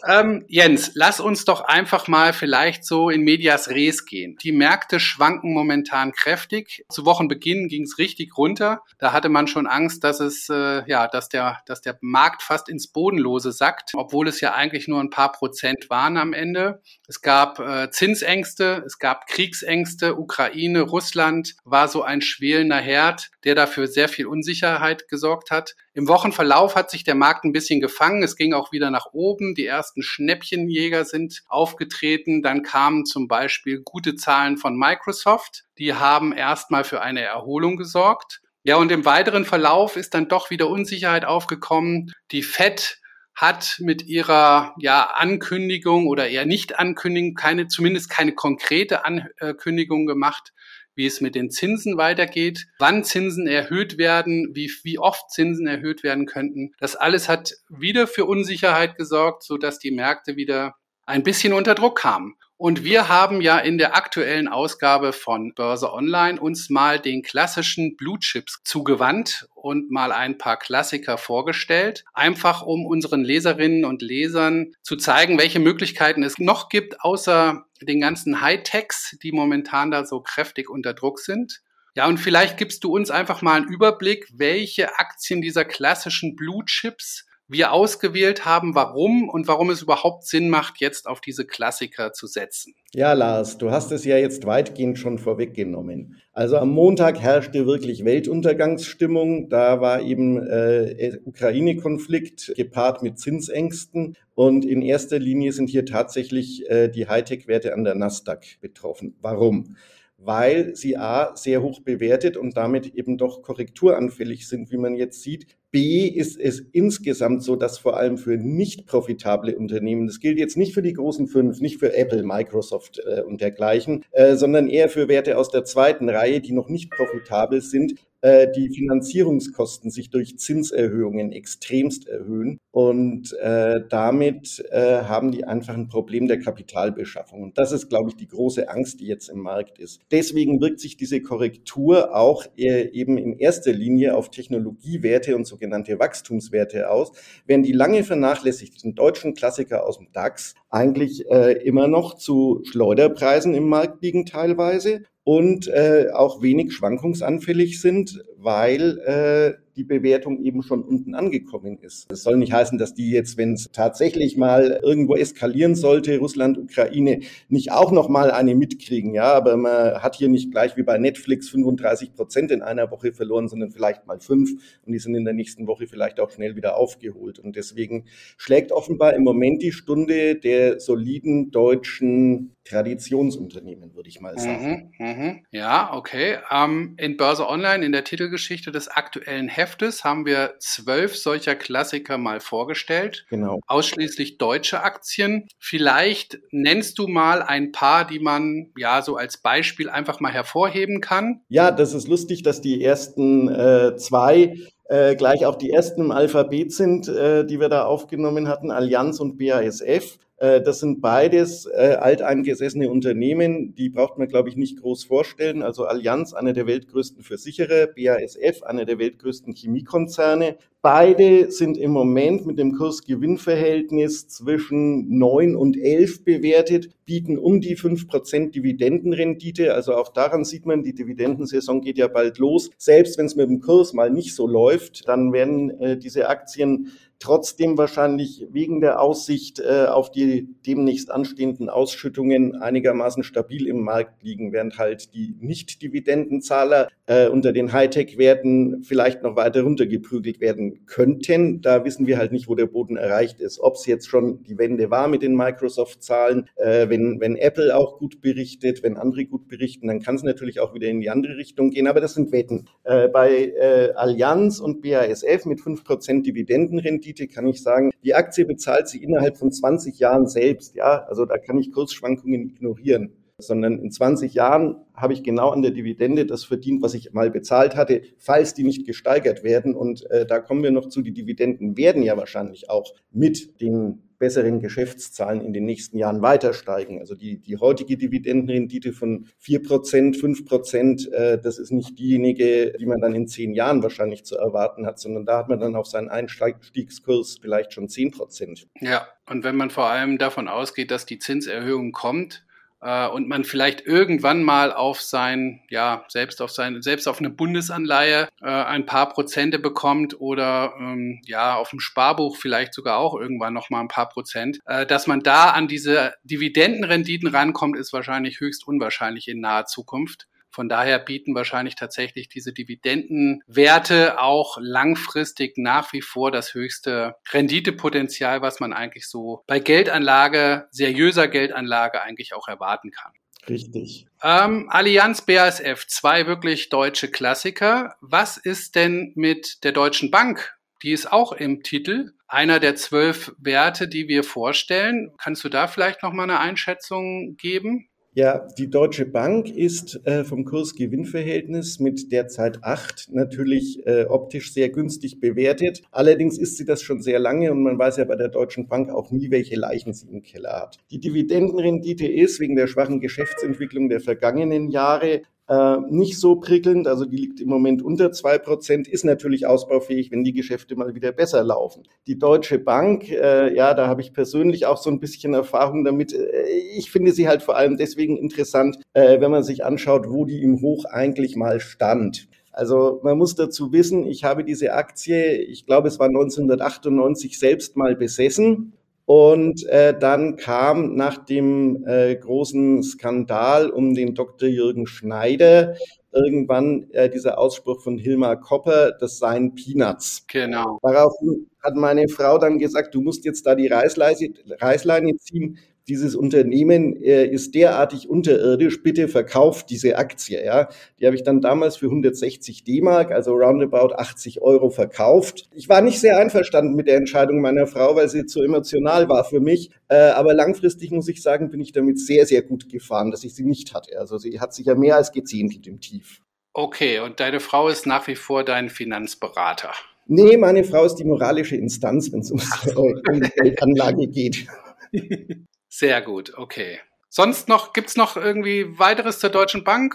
Ähm, 0.06 0.44
Jens, 0.48 0.92
lass 0.94 1.20
uns 1.20 1.44
doch 1.44 1.62
einfach 1.62 2.08
mal 2.08 2.32
vielleicht 2.32 2.84
so 2.84 3.10
in 3.10 3.22
Medias 3.22 3.68
Res 3.68 4.04
gehen. 4.04 4.36
Die 4.42 4.52
Märkte 4.52 5.00
schwanken 5.00 5.52
momentan 5.52 6.12
kräftig. 6.12 6.84
Zu 6.88 7.04
Wochenbeginn 7.04 7.68
ging 7.68 7.82
es 7.82 7.98
richtig 7.98 8.36
runter. 8.36 8.82
Da 8.98 9.12
hatte 9.12 9.28
man 9.28 9.48
schon 9.48 9.66
Angst, 9.66 10.04
dass 10.04 10.20
es 10.20 10.48
äh, 10.48 10.88
ja, 10.88 11.08
dass 11.08 11.28
der, 11.28 11.58
dass 11.66 11.80
der 11.80 11.98
Markt 12.00 12.42
fast 12.42 12.68
ins 12.68 12.88
Bodenlose 12.88 13.52
sackt, 13.52 13.92
obwohl 13.94 14.28
es 14.28 14.40
ja 14.40 14.54
eigentlich 14.54 14.88
nur 14.88 15.00
ein 15.00 15.10
paar 15.10 15.32
Prozent 15.32 15.90
waren 15.90 16.16
am 16.16 16.32
Ende. 16.32 16.80
Es 17.08 17.20
gab 17.20 17.58
äh, 17.58 17.90
Zinsängste, 17.90 18.82
es 18.86 18.98
gab 18.98 19.26
Kriegsängste. 19.26 20.16
Ukraine, 20.16 20.65
Russland 20.74 21.54
war 21.64 21.86
so 21.86 22.02
ein 22.02 22.22
schwelender 22.22 22.78
Herd, 22.78 23.28
der 23.44 23.54
dafür 23.54 23.86
sehr 23.86 24.08
viel 24.08 24.26
Unsicherheit 24.26 25.06
gesorgt 25.06 25.52
hat. 25.52 25.76
Im 25.94 26.08
Wochenverlauf 26.08 26.74
hat 26.74 26.90
sich 26.90 27.04
der 27.04 27.14
Markt 27.14 27.44
ein 27.44 27.52
bisschen 27.52 27.80
gefangen. 27.80 28.24
Es 28.24 28.34
ging 28.34 28.54
auch 28.54 28.72
wieder 28.72 28.90
nach 28.90 29.12
oben. 29.12 29.54
Die 29.54 29.66
ersten 29.66 30.02
Schnäppchenjäger 30.02 31.04
sind 31.04 31.42
aufgetreten. 31.46 32.42
Dann 32.42 32.62
kamen 32.62 33.04
zum 33.04 33.28
Beispiel 33.28 33.82
gute 33.84 34.16
Zahlen 34.16 34.56
von 34.56 34.76
Microsoft. 34.76 35.64
Die 35.78 35.94
haben 35.94 36.32
erstmal 36.32 36.82
für 36.82 37.02
eine 37.02 37.20
Erholung 37.20 37.76
gesorgt. 37.76 38.40
Ja, 38.64 38.76
und 38.78 38.90
im 38.90 39.04
weiteren 39.04 39.44
Verlauf 39.44 39.96
ist 39.96 40.14
dann 40.14 40.26
doch 40.26 40.50
wieder 40.50 40.68
Unsicherheit 40.68 41.24
aufgekommen. 41.24 42.12
Die 42.32 42.42
Fed 42.42 42.98
hat 43.36 43.76
mit 43.80 44.06
ihrer 44.06 44.74
ja, 44.78 45.10
Ankündigung 45.10 46.06
oder 46.06 46.28
eher 46.28 46.46
Nicht-Ankündigung 46.46 47.34
keine, 47.34 47.68
zumindest 47.68 48.08
keine 48.08 48.32
konkrete 48.32 49.04
Ankündigung 49.04 50.06
gemacht, 50.06 50.54
wie 50.94 51.06
es 51.06 51.20
mit 51.20 51.34
den 51.34 51.50
Zinsen 51.50 51.98
weitergeht, 51.98 52.66
wann 52.78 53.04
Zinsen 53.04 53.46
erhöht 53.46 53.98
werden, 53.98 54.54
wie, 54.54 54.72
wie 54.82 54.98
oft 54.98 55.30
Zinsen 55.30 55.66
erhöht 55.66 56.02
werden 56.02 56.24
könnten. 56.24 56.72
Das 56.80 56.96
alles 56.96 57.28
hat 57.28 57.52
wieder 57.68 58.06
für 58.06 58.24
Unsicherheit 58.24 58.96
gesorgt, 58.96 59.44
so 59.44 59.58
dass 59.58 59.78
die 59.78 59.90
Märkte 59.90 60.36
wieder 60.36 60.74
ein 61.04 61.22
bisschen 61.22 61.52
unter 61.52 61.74
Druck 61.74 61.98
kamen. 61.98 62.36
Und 62.58 62.84
wir 62.84 63.08
haben 63.10 63.42
ja 63.42 63.58
in 63.58 63.76
der 63.76 63.94
aktuellen 63.94 64.48
Ausgabe 64.48 65.12
von 65.12 65.52
Börse 65.52 65.92
Online 65.92 66.40
uns 66.40 66.70
mal 66.70 66.98
den 66.98 67.22
klassischen 67.22 67.96
Blue 67.96 68.18
Chips 68.18 68.60
zugewandt 68.64 69.46
und 69.54 69.90
mal 69.90 70.10
ein 70.10 70.38
paar 70.38 70.58
Klassiker 70.58 71.18
vorgestellt, 71.18 72.04
einfach 72.14 72.62
um 72.62 72.86
unseren 72.86 73.24
Leserinnen 73.24 73.84
und 73.84 74.00
Lesern 74.00 74.72
zu 74.80 74.96
zeigen, 74.96 75.38
welche 75.38 75.60
Möglichkeiten 75.60 76.22
es 76.22 76.38
noch 76.38 76.70
gibt, 76.70 77.02
außer 77.02 77.66
den 77.82 78.00
ganzen 78.00 78.40
Hightechs, 78.40 79.18
die 79.22 79.32
momentan 79.32 79.90
da 79.90 80.06
so 80.06 80.20
kräftig 80.20 80.70
unter 80.70 80.94
Druck 80.94 81.18
sind. 81.18 81.60
Ja, 81.94 82.06
und 82.06 82.16
vielleicht 82.16 82.56
gibst 82.56 82.84
du 82.84 82.94
uns 82.94 83.10
einfach 83.10 83.42
mal 83.42 83.56
einen 83.56 83.68
Überblick, 83.68 84.28
welche 84.32 84.98
Aktien 84.98 85.42
dieser 85.42 85.66
klassischen 85.66 86.36
Blue 86.36 86.64
Chips 86.64 87.26
wir 87.48 87.72
ausgewählt 87.72 88.44
haben, 88.44 88.74
warum 88.74 89.28
und 89.28 89.46
warum 89.46 89.70
es 89.70 89.82
überhaupt 89.82 90.24
Sinn 90.26 90.48
macht, 90.48 90.80
jetzt 90.80 91.06
auf 91.06 91.20
diese 91.20 91.46
Klassiker 91.46 92.12
zu 92.12 92.26
setzen. 92.26 92.74
Ja, 92.92 93.12
Lars, 93.12 93.58
du 93.58 93.70
hast 93.70 93.92
es 93.92 94.04
ja 94.04 94.16
jetzt 94.16 94.46
weitgehend 94.46 94.98
schon 94.98 95.18
vorweggenommen. 95.18 96.16
Also 96.32 96.56
am 96.56 96.70
Montag 96.70 97.20
herrschte 97.20 97.66
wirklich 97.66 98.04
Weltuntergangsstimmung. 98.04 99.48
Da 99.48 99.80
war 99.80 100.02
eben 100.02 100.44
äh, 100.46 101.18
Ukraine-Konflikt 101.24 102.54
gepaart 102.56 103.02
mit 103.02 103.18
Zinsängsten. 103.18 104.16
Und 104.34 104.64
in 104.64 104.82
erster 104.82 105.18
Linie 105.18 105.52
sind 105.52 105.70
hier 105.70 105.86
tatsächlich 105.86 106.68
äh, 106.68 106.88
die 106.88 107.08
Hightech-Werte 107.08 107.72
an 107.72 107.84
der 107.84 107.94
Nasdaq 107.94 108.60
betroffen. 108.60 109.16
Warum? 109.20 109.76
Weil 110.18 110.74
sie 110.74 110.96
A 110.96 111.36
sehr 111.36 111.62
hoch 111.62 111.80
bewertet 111.80 112.36
und 112.36 112.56
damit 112.56 112.94
eben 112.94 113.18
doch 113.18 113.42
korrekturanfällig 113.42 114.48
sind, 114.48 114.70
wie 114.70 114.78
man 114.78 114.94
jetzt 114.94 115.22
sieht. 115.22 115.46
B 115.70 116.06
ist 116.06 116.40
es 116.40 116.60
insgesamt 116.60 117.42
so, 117.42 117.54
dass 117.54 117.76
vor 117.76 117.98
allem 117.98 118.16
für 118.16 118.38
nicht 118.38 118.86
profitable 118.86 119.56
Unternehmen, 119.56 120.06
das 120.06 120.20
gilt 120.20 120.38
jetzt 120.38 120.56
nicht 120.56 120.72
für 120.72 120.82
die 120.82 120.94
großen 120.94 121.26
fünf, 121.26 121.60
nicht 121.60 121.78
für 121.78 121.94
Apple, 121.94 122.22
Microsoft 122.22 123.00
äh, 123.04 123.20
und 123.20 123.40
dergleichen, 123.40 124.04
äh, 124.12 124.36
sondern 124.36 124.68
eher 124.68 124.88
für 124.88 125.08
Werte 125.08 125.36
aus 125.36 125.50
der 125.50 125.64
zweiten 125.64 126.08
Reihe, 126.08 126.40
die 126.40 126.52
noch 126.52 126.68
nicht 126.68 126.90
profitabel 126.90 127.60
sind, 127.60 127.94
äh, 128.26 128.50
die 128.50 128.70
Finanzierungskosten 128.70 129.92
sich 129.92 130.10
durch 130.10 130.36
Zinserhöhungen 130.36 131.30
extremst 131.30 132.08
erhöhen. 132.08 132.58
Und 132.72 133.32
äh, 133.34 133.80
damit 133.88 134.64
äh, 134.70 135.02
haben 135.02 135.30
die 135.30 135.44
einfach 135.44 135.74
ein 135.74 135.86
Problem 135.86 136.26
der 136.26 136.40
Kapitalbeschaffung. 136.40 137.44
Und 137.44 137.56
das 137.56 137.70
ist, 137.70 137.88
glaube 137.88 138.10
ich, 138.10 138.16
die 138.16 138.26
große 138.26 138.68
Angst, 138.68 138.98
die 138.98 139.06
jetzt 139.06 139.28
im 139.28 139.38
Markt 139.38 139.78
ist. 139.78 140.00
Deswegen 140.10 140.60
wirkt 140.60 140.80
sich 140.80 140.96
diese 140.96 141.22
Korrektur 141.22 142.16
auch 142.16 142.44
äh, 142.58 142.90
eben 142.90 143.16
in 143.16 143.38
erster 143.38 143.72
Linie 143.72 144.16
auf 144.16 144.30
Technologiewerte 144.30 145.36
und 145.36 145.46
sogenannte 145.46 146.00
Wachstumswerte 146.00 146.90
aus, 146.90 147.12
während 147.46 147.64
die 147.64 147.72
lange 147.72 148.02
vernachlässigten 148.02 148.96
deutschen 148.96 149.34
Klassiker 149.34 149.86
aus 149.86 149.98
dem 149.98 150.10
DAX 150.12 150.54
eigentlich 150.68 151.30
äh, 151.30 151.52
immer 151.64 151.86
noch 151.86 152.14
zu 152.14 152.62
Schleuderpreisen 152.64 153.54
im 153.54 153.68
Markt 153.68 154.02
liegen 154.02 154.26
teilweise 154.26 155.04
und 155.26 155.66
äh, 155.66 156.10
auch 156.14 156.40
wenig 156.40 156.72
schwankungsanfällig 156.72 157.80
sind, 157.80 158.22
weil 158.36 158.98
äh, 159.00 159.65
die 159.76 159.84
Bewertung 159.84 160.42
eben 160.42 160.62
schon 160.62 160.82
unten 160.82 161.14
angekommen 161.14 161.78
ist. 161.80 162.10
Das 162.10 162.22
soll 162.22 162.36
nicht 162.36 162.52
heißen, 162.52 162.78
dass 162.78 162.94
die 162.94 163.10
jetzt, 163.10 163.36
wenn 163.36 163.52
es 163.52 163.70
tatsächlich 163.72 164.36
mal 164.36 164.80
irgendwo 164.82 165.14
eskalieren 165.14 165.74
sollte, 165.74 166.18
Russland, 166.18 166.58
Ukraine, 166.58 167.20
nicht 167.48 167.72
auch 167.72 167.92
noch 167.92 168.08
mal 168.08 168.30
eine 168.30 168.54
mitkriegen. 168.54 169.14
Ja, 169.14 169.34
aber 169.34 169.56
man 169.56 170.02
hat 170.02 170.16
hier 170.16 170.28
nicht 170.28 170.50
gleich 170.50 170.76
wie 170.76 170.82
bei 170.82 170.98
Netflix 170.98 171.48
35 171.50 172.14
Prozent 172.14 172.50
in 172.50 172.62
einer 172.62 172.90
Woche 172.90 173.12
verloren, 173.12 173.48
sondern 173.48 173.70
vielleicht 173.70 174.06
mal 174.06 174.20
fünf 174.20 174.52
und 174.84 174.92
die 174.92 174.98
sind 174.98 175.14
in 175.14 175.24
der 175.24 175.34
nächsten 175.34 175.66
Woche 175.66 175.86
vielleicht 175.86 176.20
auch 176.20 176.30
schnell 176.30 176.56
wieder 176.56 176.76
aufgeholt. 176.76 177.38
Und 177.38 177.56
deswegen 177.56 178.04
schlägt 178.36 178.72
offenbar 178.72 179.14
im 179.14 179.22
Moment 179.22 179.62
die 179.62 179.72
Stunde 179.72 180.36
der 180.36 180.80
soliden 180.80 181.50
deutschen 181.50 182.56
Traditionsunternehmen, 182.66 183.94
würde 183.94 184.08
ich 184.08 184.20
mal 184.20 184.36
sagen. 184.38 184.92
Mhm, 184.98 185.06
mh. 185.06 185.36
Ja, 185.50 185.94
okay. 185.94 186.38
Ähm, 186.50 186.94
in 186.98 187.16
Börse 187.16 187.48
Online, 187.48 187.84
in 187.84 187.92
der 187.92 188.04
Titelgeschichte 188.04 188.72
des 188.72 188.88
aktuellen 188.88 189.48
Heftes, 189.66 190.04
haben 190.04 190.26
wir 190.26 190.54
zwölf 190.60 191.16
solcher 191.16 191.56
Klassiker 191.56 192.18
mal 192.18 192.38
vorgestellt. 192.38 193.26
Genau. 193.30 193.58
Ausschließlich 193.66 194.38
deutsche 194.38 194.80
Aktien. 194.80 195.48
Vielleicht 195.58 196.38
nennst 196.52 197.00
du 197.00 197.08
mal 197.08 197.42
ein 197.42 197.72
paar, 197.72 198.06
die 198.06 198.20
man 198.20 198.70
ja 198.76 199.02
so 199.02 199.16
als 199.16 199.38
Beispiel 199.38 199.90
einfach 199.90 200.20
mal 200.20 200.32
hervorheben 200.32 201.00
kann. 201.00 201.40
Ja, 201.48 201.72
das 201.72 201.94
ist 201.94 202.06
lustig, 202.06 202.44
dass 202.44 202.60
die 202.60 202.80
ersten 202.80 203.48
äh, 203.48 203.96
zwei 203.96 204.54
äh, 204.84 205.16
gleich 205.16 205.44
auch 205.46 205.56
die 205.56 205.72
ersten 205.72 206.00
im 206.00 206.10
Alphabet 206.12 206.72
sind, 206.72 207.08
äh, 207.08 207.44
die 207.44 207.58
wir 207.58 207.68
da 207.68 207.86
aufgenommen 207.86 208.46
hatten, 208.46 208.70
Allianz 208.70 209.18
und 209.18 209.36
BASF. 209.36 210.18
Äh, 210.38 210.60
das 210.60 210.80
sind 210.80 211.00
beides 211.00 211.66
äh, 211.66 211.96
alteingesessene 211.98 212.90
Unternehmen, 212.90 213.74
die 213.74 213.88
braucht 213.88 214.18
man, 214.18 214.28
glaube 214.28 214.48
ich, 214.48 214.56
nicht 214.56 214.80
groß 214.80 215.04
vorstellen. 215.04 215.62
Also 215.62 215.84
Allianz, 215.84 216.34
einer 216.34 216.52
der 216.52 216.66
weltgrößten 216.66 217.22
Versicherer, 217.22 217.86
BASF, 217.86 218.62
einer 218.62 218.84
der 218.84 218.98
weltgrößten 218.98 219.54
Chemiekonzerne. 219.54 220.56
Beide 220.82 221.50
sind 221.50 221.78
im 221.78 221.90
Moment 221.90 222.46
mit 222.46 222.58
dem 222.58 222.72
Kurs-Gewinn-Verhältnis 222.72 224.28
zwischen 224.28 225.18
neun 225.18 225.56
und 225.56 225.76
elf 225.76 226.22
bewertet, 226.22 226.90
bieten 227.06 227.38
um 227.38 227.60
die 227.60 227.74
fünf 227.74 228.06
Prozent 228.06 228.54
Dividendenrendite. 228.54 229.74
Also 229.74 229.94
auch 229.94 230.12
daran 230.12 230.44
sieht 230.44 230.64
man, 230.64 230.84
die 230.84 230.94
Dividendensaison 230.94 231.80
geht 231.80 231.98
ja 231.98 232.06
bald 232.06 232.38
los. 232.38 232.70
Selbst 232.76 233.18
wenn 233.18 233.26
es 233.26 233.34
mit 233.34 233.48
dem 233.48 233.60
Kurs 233.60 233.94
mal 233.94 234.10
nicht 234.10 234.34
so 234.34 234.46
läuft, 234.46 235.08
dann 235.08 235.32
werden 235.32 235.70
äh, 235.80 235.96
diese 235.96 236.28
Aktien 236.28 236.92
trotzdem 237.18 237.78
wahrscheinlich 237.78 238.46
wegen 238.50 238.80
der 238.80 239.00
Aussicht 239.00 239.60
äh, 239.60 239.86
auf 239.86 240.10
die 240.10 240.48
demnächst 240.66 241.10
anstehenden 241.10 241.68
Ausschüttungen 241.68 242.56
einigermaßen 242.56 243.22
stabil 243.22 243.66
im 243.66 243.80
Markt 243.80 244.22
liegen, 244.22 244.52
während 244.52 244.78
halt 244.78 245.14
die 245.14 245.34
Nicht-Dividendenzahler 245.40 246.88
äh, 247.06 247.28
unter 247.28 247.52
den 247.52 247.72
Hightech-Werten 247.72 248.82
vielleicht 248.82 249.22
noch 249.22 249.36
weiter 249.36 249.62
runtergeprügelt 249.62 250.40
werden 250.40 250.84
könnten. 250.86 251.62
Da 251.62 251.84
wissen 251.84 252.06
wir 252.06 252.18
halt 252.18 252.32
nicht, 252.32 252.48
wo 252.48 252.54
der 252.54 252.66
Boden 252.66 252.96
erreicht 252.96 253.40
ist. 253.40 253.60
Ob 253.60 253.76
es 253.76 253.86
jetzt 253.86 254.08
schon 254.08 254.42
die 254.42 254.58
Wende 254.58 254.90
war 254.90 255.08
mit 255.08 255.22
den 255.22 255.34
Microsoft-Zahlen, 255.34 256.48
äh, 256.56 256.88
wenn, 256.88 257.20
wenn 257.20 257.36
Apple 257.36 257.76
auch 257.76 257.98
gut 257.98 258.20
berichtet, 258.20 258.82
wenn 258.82 258.96
andere 258.96 259.24
gut 259.24 259.48
berichten, 259.48 259.88
dann 259.88 260.00
kann 260.00 260.16
es 260.16 260.22
natürlich 260.22 260.60
auch 260.60 260.74
wieder 260.74 260.88
in 260.88 261.00
die 261.00 261.10
andere 261.10 261.36
Richtung 261.36 261.70
gehen. 261.70 261.86
Aber 261.86 262.00
das 262.00 262.14
sind 262.14 262.30
Wetten. 262.32 262.68
Äh, 262.84 263.08
bei 263.08 263.52
äh, 263.58 263.92
Allianz 263.94 264.60
und 264.60 264.82
BASF 264.82 265.46
mit 265.46 265.60
fünf 265.60 265.84
Prozent 265.84 266.26
Dividendenrendite 266.26 267.05
Rendite 267.06 267.28
kann 267.28 267.46
ich 267.46 267.62
sagen, 267.62 267.90
die 268.02 268.14
Aktie 268.14 268.44
bezahlt 268.44 268.88
sie 268.88 269.02
innerhalb 269.02 269.36
von 269.36 269.52
20 269.52 269.98
Jahren 269.98 270.26
selbst. 270.26 270.74
Ja, 270.74 271.04
also 271.04 271.24
da 271.24 271.38
kann 271.38 271.58
ich 271.58 271.72
Kursschwankungen 271.72 272.48
ignorieren 272.48 273.12
sondern 273.38 273.78
in 273.78 273.90
20 273.90 274.32
Jahren 274.32 274.76
habe 274.94 275.12
ich 275.12 275.22
genau 275.22 275.50
an 275.50 275.60
der 275.60 275.70
Dividende 275.70 276.24
das 276.24 276.44
verdient, 276.44 276.80
was 276.80 276.94
ich 276.94 277.12
mal 277.12 277.30
bezahlt 277.30 277.76
hatte, 277.76 278.00
falls 278.16 278.54
die 278.54 278.62
nicht 278.62 278.86
gesteigert 278.86 279.44
werden. 279.44 279.74
Und 279.74 280.10
äh, 280.10 280.24
da 280.24 280.38
kommen 280.38 280.62
wir 280.62 280.70
noch 280.70 280.88
zu, 280.88 281.02
die 281.02 281.12
Dividenden 281.12 281.76
werden 281.76 282.02
ja 282.02 282.16
wahrscheinlich 282.16 282.70
auch 282.70 282.94
mit 283.12 283.60
den 283.60 284.05
besseren 284.18 284.60
Geschäftszahlen 284.60 285.40
in 285.40 285.52
den 285.52 285.64
nächsten 285.64 285.98
Jahren 285.98 286.22
weiter 286.22 286.52
steigen. 286.52 286.98
Also 286.98 287.14
die, 287.14 287.38
die 287.38 287.56
heutige 287.56 287.96
Dividendenrendite 287.96 288.92
von 288.92 289.26
vier 289.38 289.62
Prozent, 289.62 290.16
fünf 290.16 290.44
Prozent, 290.44 291.10
äh, 291.12 291.38
das 291.40 291.58
ist 291.58 291.72
nicht 291.72 291.98
diejenige, 291.98 292.72
die 292.78 292.86
man 292.86 293.00
dann 293.00 293.14
in 293.14 293.26
zehn 293.26 293.52
Jahren 293.52 293.82
wahrscheinlich 293.82 294.24
zu 294.24 294.36
erwarten 294.36 294.86
hat, 294.86 294.98
sondern 294.98 295.26
da 295.26 295.38
hat 295.38 295.48
man 295.48 295.60
dann 295.60 295.76
auf 295.76 295.86
seinen 295.86 296.08
Einstiegskurs 296.08 297.38
vielleicht 297.40 297.72
schon 297.72 297.88
zehn 297.88 298.10
Prozent. 298.10 298.66
Ja, 298.80 299.06
und 299.28 299.44
wenn 299.44 299.56
man 299.56 299.70
vor 299.70 299.86
allem 299.86 300.18
davon 300.18 300.48
ausgeht, 300.48 300.90
dass 300.90 301.06
die 301.06 301.18
Zinserhöhung 301.18 301.92
kommt, 301.92 302.46
äh, 302.80 303.08
und 303.08 303.28
man 303.28 303.44
vielleicht 303.44 303.86
irgendwann 303.86 304.42
mal 304.42 304.72
auf 304.72 305.00
sein, 305.00 305.60
ja, 305.70 306.04
selbst 306.08 306.42
auf 306.42 306.50
sein, 306.50 306.82
selbst 306.82 307.08
auf 307.08 307.18
eine 307.18 307.30
Bundesanleihe 307.30 308.28
äh, 308.40 308.46
ein 308.46 308.86
paar 308.86 309.08
Prozente 309.08 309.58
bekommt 309.58 310.20
oder 310.20 310.74
ähm, 310.78 311.20
ja, 311.24 311.56
auf 311.56 311.70
dem 311.70 311.80
Sparbuch 311.80 312.36
vielleicht 312.36 312.74
sogar 312.74 312.98
auch 312.98 313.14
irgendwann 313.18 313.54
noch 313.54 313.70
mal 313.70 313.80
ein 313.80 313.88
paar 313.88 314.08
Prozent. 314.08 314.58
Äh, 314.66 314.86
dass 314.86 315.06
man 315.06 315.20
da 315.20 315.50
an 315.50 315.68
diese 315.68 316.14
Dividendenrenditen 316.24 317.28
rankommt, 317.28 317.76
ist 317.76 317.92
wahrscheinlich 317.92 318.40
höchst 318.40 318.66
unwahrscheinlich 318.66 319.28
in 319.28 319.40
naher 319.40 319.66
Zukunft. 319.66 320.26
Von 320.56 320.70
daher 320.70 320.98
bieten 320.98 321.34
wahrscheinlich 321.34 321.74
tatsächlich 321.74 322.30
diese 322.30 322.54
Dividendenwerte 322.54 324.18
auch 324.18 324.56
langfristig 324.58 325.58
nach 325.58 325.92
wie 325.92 326.00
vor 326.00 326.30
das 326.30 326.54
höchste 326.54 327.16
Renditepotenzial, 327.30 328.40
was 328.40 328.58
man 328.58 328.72
eigentlich 328.72 329.06
so 329.06 329.44
bei 329.46 329.60
Geldanlage, 329.60 330.66
seriöser 330.70 331.28
Geldanlage 331.28 332.00
eigentlich 332.00 332.32
auch 332.32 332.48
erwarten 332.48 332.90
kann. 332.90 333.12
Richtig. 333.46 334.06
Ähm, 334.22 334.70
Allianz 334.70 335.26
BASF, 335.26 335.86
zwei 335.88 336.26
wirklich 336.26 336.70
deutsche 336.70 337.10
Klassiker. 337.10 337.94
Was 338.00 338.38
ist 338.38 338.76
denn 338.76 339.12
mit 339.14 339.62
der 339.62 339.72
Deutschen 339.72 340.10
Bank? 340.10 340.56
Die 340.82 340.92
ist 340.92 341.12
auch 341.12 341.32
im 341.32 341.64
Titel. 341.64 342.14
Einer 342.28 342.60
der 342.60 342.76
zwölf 342.76 343.34
Werte, 343.36 343.88
die 343.88 344.08
wir 344.08 344.24
vorstellen. 344.24 345.12
Kannst 345.18 345.44
du 345.44 345.50
da 345.50 345.68
vielleicht 345.68 346.02
noch 346.02 346.14
mal 346.14 346.22
eine 346.22 346.40
Einschätzung 346.40 347.36
geben? 347.36 347.90
Ja, 348.18 348.48
die 348.56 348.70
Deutsche 348.70 349.04
Bank 349.04 349.50
ist 349.54 350.00
äh, 350.06 350.24
vom 350.24 350.46
Kurs-Gewinn-Verhältnis 350.46 351.80
mit 351.80 352.10
derzeit 352.12 352.64
acht 352.64 353.10
natürlich 353.12 353.86
äh, 353.86 354.06
optisch 354.06 354.54
sehr 354.54 354.70
günstig 354.70 355.20
bewertet. 355.20 355.82
Allerdings 355.90 356.38
ist 356.38 356.56
sie 356.56 356.64
das 356.64 356.80
schon 356.80 357.02
sehr 357.02 357.18
lange 357.18 357.52
und 357.52 357.62
man 357.62 357.78
weiß 357.78 357.98
ja 357.98 358.04
bei 358.04 358.16
der 358.16 358.30
Deutschen 358.30 358.68
Bank 358.68 358.88
auch 358.88 359.10
nie, 359.10 359.30
welche 359.30 359.56
Leichen 359.56 359.92
sie 359.92 360.08
im 360.08 360.22
Keller 360.22 360.62
hat. 360.62 360.78
Die 360.90 360.98
Dividendenrendite 360.98 362.06
ist 362.06 362.40
wegen 362.40 362.56
der 362.56 362.68
schwachen 362.68 363.00
Geschäftsentwicklung 363.00 363.90
der 363.90 364.00
vergangenen 364.00 364.70
Jahre 364.70 365.20
äh, 365.48 365.76
nicht 365.88 366.18
so 366.18 366.36
prickelnd, 366.36 366.88
also 366.88 367.04
die 367.04 367.16
liegt 367.16 367.40
im 367.40 367.48
Moment 367.48 367.82
unter 367.82 368.12
zwei 368.12 368.38
Prozent, 368.38 368.88
ist 368.88 369.04
natürlich 369.04 369.46
ausbaufähig, 369.46 370.10
wenn 370.10 370.24
die 370.24 370.32
Geschäfte 370.32 370.76
mal 370.76 370.94
wieder 370.94 371.12
besser 371.12 371.44
laufen. 371.44 371.84
Die 372.06 372.18
Deutsche 372.18 372.58
Bank, 372.58 373.10
äh, 373.10 373.54
ja, 373.54 373.74
da 373.74 373.86
habe 373.86 374.00
ich 374.00 374.12
persönlich 374.12 374.66
auch 374.66 374.76
so 374.76 374.90
ein 374.90 375.00
bisschen 375.00 375.34
Erfahrung 375.34 375.84
damit. 375.84 376.12
Äh, 376.12 376.48
ich 376.76 376.90
finde 376.90 377.12
sie 377.12 377.28
halt 377.28 377.42
vor 377.42 377.56
allem 377.56 377.76
deswegen 377.76 378.16
interessant, 378.16 378.78
äh, 378.92 379.20
wenn 379.20 379.30
man 379.30 379.44
sich 379.44 379.64
anschaut, 379.64 380.06
wo 380.08 380.24
die 380.24 380.42
im 380.42 380.60
Hoch 380.62 380.84
eigentlich 380.84 381.36
mal 381.36 381.60
stand. 381.60 382.28
Also 382.56 383.00
man 383.02 383.18
muss 383.18 383.34
dazu 383.34 383.70
wissen, 383.70 384.06
ich 384.06 384.24
habe 384.24 384.42
diese 384.42 384.72
Aktie, 384.72 385.36
ich 385.42 385.66
glaube 385.66 385.88
es 385.88 385.98
war 385.98 386.06
1998 386.06 387.38
selbst 387.38 387.76
mal 387.76 387.94
besessen 387.94 388.72
und 389.06 389.64
äh, 389.66 389.96
dann 389.96 390.36
kam 390.36 390.96
nach 390.96 391.24
dem 391.24 391.86
äh, 391.86 392.16
großen 392.16 392.82
Skandal 392.82 393.70
um 393.70 393.94
den 393.94 394.14
Dr. 394.14 394.48
Jürgen 394.48 394.88
Schneider 394.88 395.76
irgendwann 396.12 396.90
äh, 396.90 397.08
dieser 397.08 397.38
Ausspruch 397.38 397.82
von 397.82 397.98
Hilmar 397.98 398.40
Kopper, 398.40 398.92
das 398.92 399.18
seien 399.18 399.54
Peanuts. 399.54 400.24
Genau. 400.26 400.80
Daraufhin 400.82 401.48
hat 401.62 401.76
meine 401.76 402.08
Frau 402.08 402.38
dann 402.38 402.58
gesagt, 402.58 402.94
du 402.94 403.00
musst 403.00 403.24
jetzt 403.24 403.46
da 403.46 403.54
die 403.54 403.68
Reißleine, 403.68 404.34
Reißleine 404.60 405.16
ziehen, 405.18 405.58
dieses 405.88 406.16
Unternehmen 406.16 406.96
äh, 407.00 407.26
ist 407.26 407.54
derartig 407.54 408.08
unterirdisch, 408.08 408.82
bitte 408.82 409.08
verkauft 409.08 409.70
diese 409.70 409.96
Aktie. 409.96 410.44
Ja, 410.44 410.68
die 410.98 411.06
habe 411.06 411.14
ich 411.14 411.22
dann 411.22 411.40
damals 411.40 411.76
für 411.76 411.86
160 411.86 412.64
D-Mark, 412.64 413.12
also 413.12 413.32
roundabout 413.34 413.94
80 413.94 414.42
Euro 414.42 414.70
verkauft. 414.70 415.48
Ich 415.54 415.68
war 415.68 415.80
nicht 415.80 416.00
sehr 416.00 416.18
einverstanden 416.18 416.74
mit 416.74 416.88
der 416.88 416.96
Entscheidung 416.96 417.40
meiner 417.40 417.66
Frau, 417.66 417.94
weil 417.94 418.08
sie 418.08 418.26
zu 418.26 418.42
emotional 418.42 419.08
war 419.08 419.24
für 419.24 419.40
mich. 419.40 419.70
Äh, 419.88 419.96
aber 419.96 420.34
langfristig 420.34 420.90
muss 420.90 421.08
ich 421.08 421.22
sagen, 421.22 421.50
bin 421.50 421.60
ich 421.60 421.72
damit 421.72 422.00
sehr, 422.00 422.26
sehr 422.26 422.42
gut 422.42 422.68
gefahren, 422.68 423.10
dass 423.10 423.22
ich 423.22 423.34
sie 423.34 423.44
nicht 423.44 423.74
hatte. 423.74 423.98
Also 423.98 424.18
sie 424.18 424.40
hat 424.40 424.54
sich 424.54 424.66
ja 424.66 424.74
mehr 424.74 424.96
als 424.96 425.12
gezähmt 425.12 425.66
im 425.66 425.80
Tief. 425.80 426.20
Okay, 426.52 427.00
und 427.00 427.20
deine 427.20 427.38
Frau 427.38 427.68
ist 427.68 427.86
nach 427.86 428.06
wie 428.06 428.16
vor 428.16 428.42
dein 428.42 428.70
Finanzberater. 428.70 429.72
Nee, 430.06 430.36
meine 430.36 430.64
Frau 430.64 430.84
ist 430.84 430.94
die 430.96 431.04
moralische 431.04 431.56
Instanz, 431.56 432.12
wenn 432.12 432.20
es 432.20 432.30
um 432.30 432.38
die 432.38 433.30
Geldanlage 433.36 434.06
geht. 434.08 434.46
Sehr 435.78 436.00
gut, 436.00 436.32
okay. 436.38 436.78
Sonst 437.10 437.50
noch, 437.50 437.74
gibt 437.74 437.90
es 437.90 437.96
noch 437.98 438.16
irgendwie 438.16 438.78
weiteres 438.78 439.18
zur 439.18 439.28
Deutschen 439.28 439.62
Bank? 439.62 439.94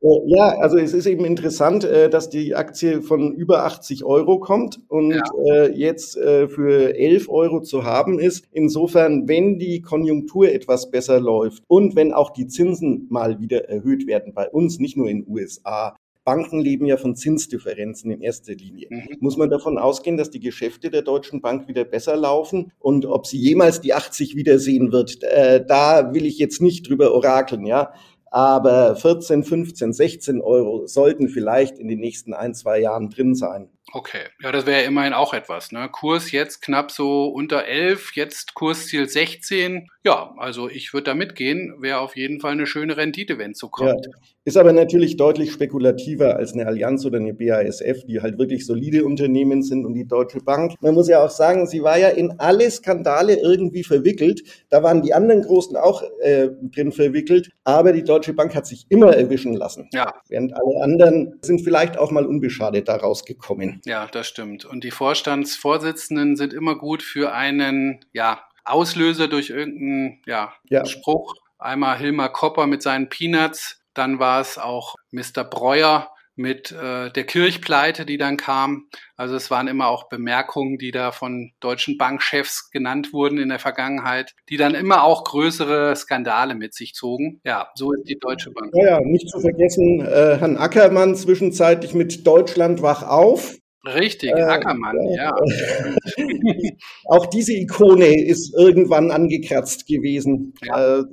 Äh, 0.00 0.06
ja, 0.26 0.50
also 0.60 0.78
es 0.78 0.94
ist 0.94 1.06
eben 1.06 1.24
interessant, 1.24 1.82
äh, 1.82 2.08
dass 2.08 2.30
die 2.30 2.54
Aktie 2.54 3.02
von 3.02 3.32
über 3.34 3.64
80 3.64 4.04
Euro 4.04 4.38
kommt 4.38 4.78
und 4.86 5.10
ja. 5.10 5.22
Äh, 5.52 5.72
jetzt 5.72 6.16
für 6.16 6.94
11 6.96 7.28
Euro 7.28 7.60
zu 7.60 7.82
haben 7.82 8.20
ist. 8.20 8.46
Insofern, 8.52 9.26
wenn 9.26 9.58
die 9.58 9.82
Konjunktur 9.82 10.48
etwas 10.48 10.92
besser 10.92 11.18
läuft 11.18 11.64
und 11.66 11.96
wenn 11.96 12.12
auch 12.12 12.30
die 12.30 12.46
Zinsen 12.46 13.08
mal 13.10 13.40
wieder 13.40 13.68
erhöht 13.68 14.06
werden 14.06 14.32
bei 14.32 14.48
uns, 14.48 14.78
nicht 14.78 14.96
nur 14.96 15.08
in 15.08 15.24
den 15.24 15.28
USA, 15.28 15.96
Banken 16.26 16.60
leben 16.60 16.84
ja 16.86 16.96
von 16.96 17.14
Zinsdifferenzen 17.14 18.10
in 18.10 18.20
erster 18.20 18.52
Linie. 18.52 18.88
Mhm. 18.90 19.16
Muss 19.20 19.38
man 19.38 19.48
davon 19.48 19.78
ausgehen, 19.78 20.16
dass 20.16 20.28
die 20.28 20.40
Geschäfte 20.40 20.90
der 20.90 21.02
Deutschen 21.02 21.40
Bank 21.40 21.68
wieder 21.68 21.84
besser 21.84 22.16
laufen? 22.16 22.72
Und 22.80 23.06
ob 23.06 23.26
sie 23.26 23.38
jemals 23.38 23.80
die 23.80 23.94
80 23.94 24.34
wiedersehen 24.34 24.90
wird, 24.92 25.22
äh, 25.22 25.64
da 25.64 26.12
will 26.12 26.26
ich 26.26 26.38
jetzt 26.38 26.60
nicht 26.60 26.88
drüber 26.88 27.14
orakeln, 27.14 27.64
ja. 27.64 27.92
Aber 28.30 28.96
14, 28.96 29.44
15, 29.44 29.92
16 29.92 30.40
Euro 30.40 30.86
sollten 30.86 31.28
vielleicht 31.28 31.78
in 31.78 31.86
den 31.86 32.00
nächsten 32.00 32.34
ein, 32.34 32.54
zwei 32.54 32.80
Jahren 32.80 33.08
drin 33.08 33.36
sein. 33.36 33.70
Okay, 33.92 34.24
ja, 34.42 34.50
das 34.50 34.66
wäre 34.66 34.82
ja 34.82 34.88
immerhin 34.88 35.12
auch 35.12 35.32
etwas. 35.32 35.70
Ne? 35.70 35.88
Kurs 35.90 36.32
jetzt 36.32 36.60
knapp 36.60 36.90
so 36.90 37.26
unter 37.26 37.64
11, 37.66 38.12
jetzt 38.14 38.54
Kursziel 38.54 39.08
16. 39.08 39.88
Ja, 40.04 40.34
also 40.38 40.68
ich 40.68 40.92
würde 40.92 41.04
da 41.04 41.14
mitgehen, 41.14 41.74
wäre 41.80 42.00
auf 42.00 42.16
jeden 42.16 42.40
Fall 42.40 42.52
eine 42.52 42.66
schöne 42.66 42.96
Rendite, 42.96 43.38
wenn 43.38 43.52
es 43.52 43.58
so 43.58 43.68
kommt. 43.68 44.06
Ja, 44.06 44.12
ist 44.44 44.56
aber 44.56 44.72
natürlich 44.72 45.16
deutlich 45.16 45.52
spekulativer 45.52 46.36
als 46.36 46.52
eine 46.52 46.66
Allianz 46.66 47.04
oder 47.04 47.18
eine 47.18 47.34
BASF, 47.34 48.04
die 48.06 48.20
halt 48.20 48.38
wirklich 48.38 48.64
solide 48.64 49.04
Unternehmen 49.04 49.64
sind 49.64 49.84
und 49.84 49.94
die 49.94 50.06
Deutsche 50.06 50.38
Bank. 50.38 50.74
Man 50.80 50.94
muss 50.94 51.08
ja 51.08 51.24
auch 51.24 51.30
sagen, 51.30 51.66
sie 51.66 51.82
war 51.82 51.98
ja 51.98 52.08
in 52.10 52.38
alle 52.38 52.70
Skandale 52.70 53.40
irgendwie 53.40 53.82
verwickelt. 53.82 54.42
Da 54.68 54.84
waren 54.84 55.02
die 55.02 55.14
anderen 55.14 55.42
Großen 55.42 55.76
auch 55.76 56.04
äh, 56.20 56.50
drin 56.62 56.92
verwickelt, 56.92 57.50
aber 57.64 57.92
die 57.92 58.04
Deutsche 58.04 58.34
Bank 58.34 58.54
hat 58.54 58.66
sich 58.66 58.86
immer 58.88 59.16
erwischen 59.16 59.54
lassen. 59.54 59.88
Ja. 59.92 60.14
Während 60.28 60.54
alle 60.54 60.80
anderen 60.80 61.38
sind 61.42 61.62
vielleicht 61.62 61.98
auch 61.98 62.12
mal 62.12 62.24
unbeschadet 62.24 62.86
da 62.86 62.96
rausgekommen. 62.96 63.75
Ja, 63.84 64.06
das 64.06 64.26
stimmt. 64.26 64.64
Und 64.64 64.84
die 64.84 64.90
Vorstandsvorsitzenden 64.90 66.36
sind 66.36 66.52
immer 66.52 66.76
gut 66.76 67.02
für 67.02 67.32
einen, 67.32 68.04
ja, 68.12 68.42
Auslöser 68.66 69.28
durch 69.28 69.50
irgendeinen 69.50 70.22
ja, 70.26 70.52
ja. 70.68 70.84
Spruch. 70.84 71.34
Einmal 71.58 71.98
Hilmar 71.98 72.32
Kopper 72.32 72.66
mit 72.66 72.82
seinen 72.82 73.08
Peanuts, 73.08 73.80
dann 73.94 74.18
war 74.18 74.40
es 74.40 74.58
auch 74.58 74.94
Mr. 75.10 75.44
Breuer 75.44 76.10
mit 76.38 76.70
äh, 76.70 77.10
der 77.10 77.24
Kirchpleite, 77.24 78.04
die 78.04 78.18
dann 78.18 78.36
kam. 78.36 78.88
Also 79.16 79.34
es 79.36 79.50
waren 79.50 79.68
immer 79.68 79.88
auch 79.88 80.10
Bemerkungen, 80.10 80.76
die 80.76 80.90
da 80.90 81.10
von 81.10 81.52
deutschen 81.60 81.96
Bankchefs 81.96 82.70
genannt 82.70 83.14
wurden 83.14 83.38
in 83.38 83.48
der 83.48 83.58
Vergangenheit, 83.58 84.34
die 84.50 84.58
dann 84.58 84.74
immer 84.74 85.02
auch 85.04 85.24
größere 85.24 85.96
Skandale 85.96 86.54
mit 86.54 86.74
sich 86.74 86.92
zogen. 86.92 87.40
Ja, 87.42 87.70
so 87.74 87.92
ist 87.92 88.06
die 88.06 88.18
Deutsche 88.18 88.50
Bank. 88.50 88.70
Ja, 88.74 88.98
ja 88.98 89.00
nicht 89.00 89.30
zu 89.30 89.40
vergessen, 89.40 90.00
äh, 90.02 90.36
Herrn 90.36 90.58
Ackermann 90.58 91.16
zwischenzeitlich 91.16 91.94
mit 91.94 92.26
Deutschland 92.26 92.82
wach 92.82 93.02
auf. 93.02 93.56
Richtig, 93.94 94.30
äh, 94.30 94.42
Ackermann, 94.42 94.96
ja. 95.10 95.34
Auch 97.04 97.26
diese 97.26 97.52
Ikone 97.52 98.26
ist 98.26 98.54
irgendwann 98.56 99.10
angekratzt 99.10 99.86
gewesen. 99.86 100.54
Ja. 100.64 100.98
Äh, 100.98 101.04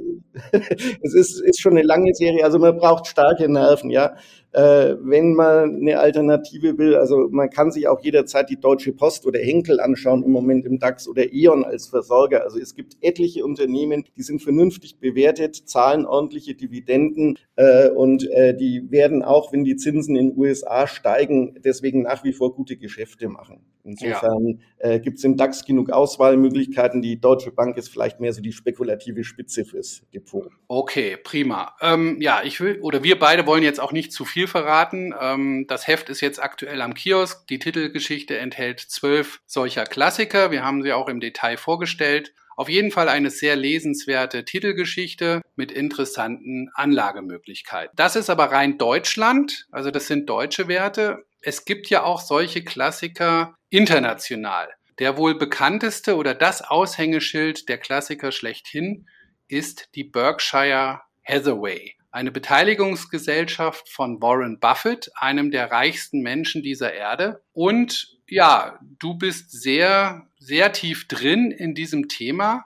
es 1.01 1.13
ist, 1.13 1.41
ist 1.41 1.61
schon 1.61 1.73
eine 1.73 1.83
lange 1.83 2.13
Serie, 2.15 2.43
also 2.43 2.59
man 2.59 2.77
braucht 2.77 3.07
starke 3.07 3.47
Nerven, 3.47 3.89
ja 3.89 4.15
äh, 4.53 4.95
wenn 5.01 5.33
man 5.33 5.77
eine 5.77 5.99
Alternative 5.99 6.77
will. 6.77 6.95
Also 6.95 7.27
man 7.31 7.49
kann 7.49 7.71
sich 7.71 7.87
auch 7.87 8.01
jederzeit 8.01 8.49
die 8.49 8.59
Deutsche 8.59 8.93
Post 8.93 9.25
oder 9.25 9.39
Henkel 9.39 9.79
anschauen 9.79 10.23
im 10.23 10.31
Moment 10.31 10.65
im 10.65 10.79
DAX 10.79 11.07
oder 11.07 11.33
E.ON 11.33 11.65
als 11.65 11.87
Versorger. 11.87 12.43
Also 12.43 12.59
es 12.59 12.75
gibt 12.75 12.97
etliche 13.01 13.43
Unternehmen, 13.43 14.05
die 14.15 14.23
sind 14.23 14.41
vernünftig 14.41 14.99
bewertet, 14.99 15.55
zahlen 15.55 16.05
ordentliche 16.05 16.53
Dividenden 16.53 17.37
äh, 17.55 17.89
und 17.89 18.29
äh, 18.29 18.55
die 18.55 18.89
werden 18.91 19.23
auch, 19.23 19.51
wenn 19.51 19.63
die 19.63 19.75
Zinsen 19.75 20.15
in 20.15 20.29
den 20.29 20.37
USA 20.37 20.87
steigen, 20.87 21.59
deswegen 21.63 22.03
nach 22.03 22.23
wie 22.23 22.33
vor 22.33 22.55
gute 22.63 22.77
Geschäfte 22.77 23.27
machen. 23.27 23.65
Insofern 23.83 24.61
ja. 24.81 24.91
äh, 24.91 24.99
gibt 25.01 25.17
es 25.17 25.23
im 25.25 25.35
DAX 25.35 25.65
genug 25.65 25.89
Auswahlmöglichkeiten. 25.89 27.01
Die 27.01 27.19
Deutsche 27.19 27.51
Bank 27.51 27.75
ist 27.75 27.89
vielleicht 27.89 28.21
mehr 28.21 28.31
so 28.31 28.41
die 28.41 28.53
spekulative 28.53 29.25
Spitze 29.25 29.65
fürs 29.65 30.03
Depot. 30.13 30.49
Okay, 30.69 31.17
prima. 31.17 31.75
Ähm, 31.81 32.21
ja, 32.21 32.41
ich 32.45 32.61
will, 32.61 32.79
oder 32.79 33.03
wir 33.03 33.19
beide 33.19 33.45
wollen 33.45 33.63
jetzt 33.63 33.81
auch 33.81 33.91
nicht 33.91 34.13
zu 34.13 34.23
viel 34.23 34.47
verraten. 34.47 35.13
Ähm, 35.19 35.65
das 35.67 35.87
Heft 35.87 36.09
ist 36.09 36.21
jetzt 36.21 36.41
aktuell 36.41 36.81
am 36.81 36.93
Kiosk. 36.93 37.45
Die 37.47 37.59
Titelgeschichte 37.59 38.37
enthält 38.37 38.79
zwölf 38.79 39.41
solcher 39.45 39.83
Klassiker. 39.83 40.51
Wir 40.51 40.63
haben 40.63 40.81
sie 40.81 40.93
auch 40.93 41.09
im 41.09 41.19
Detail 41.19 41.57
vorgestellt. 41.57 42.33
Auf 42.55 42.69
jeden 42.69 42.91
Fall 42.91 43.09
eine 43.09 43.29
sehr 43.29 43.57
lesenswerte 43.57 44.45
Titelgeschichte 44.45 45.41
mit 45.57 45.71
interessanten 45.71 46.69
Anlagemöglichkeiten. 46.75 47.93
Das 47.95 48.15
ist 48.15 48.29
aber 48.29 48.45
rein 48.45 48.77
Deutschland, 48.77 49.67
also 49.71 49.91
das 49.91 50.07
sind 50.07 50.29
deutsche 50.29 50.67
Werte. 50.67 51.25
Es 51.45 51.65
gibt 51.65 51.89
ja 51.89 52.03
auch 52.03 52.21
solche 52.21 52.63
Klassiker 52.63 53.55
international. 53.69 54.69
Der 54.99 55.17
wohl 55.17 55.37
bekannteste 55.37 56.15
oder 56.15 56.33
das 56.33 56.61
Aushängeschild 56.61 57.67
der 57.67 57.77
Klassiker 57.77 58.31
schlechthin 58.31 59.07
ist 59.49 59.89
die 59.95 60.05
Berkshire 60.05 61.01
Hathaway, 61.27 61.95
eine 62.11 62.31
Beteiligungsgesellschaft 62.31 63.89
von 63.89 64.21
Warren 64.21 64.61
Buffett, 64.61 65.11
einem 65.15 65.51
der 65.51 65.69
reichsten 65.69 66.21
Menschen 66.21 66.63
dieser 66.63 66.93
Erde. 66.93 67.43
Und 67.51 68.19
ja, 68.27 68.79
du 68.99 69.15
bist 69.15 69.51
sehr, 69.51 70.27
sehr 70.39 70.71
tief 70.71 71.09
drin 71.09 71.51
in 71.51 71.75
diesem 71.75 72.07
Thema. 72.07 72.63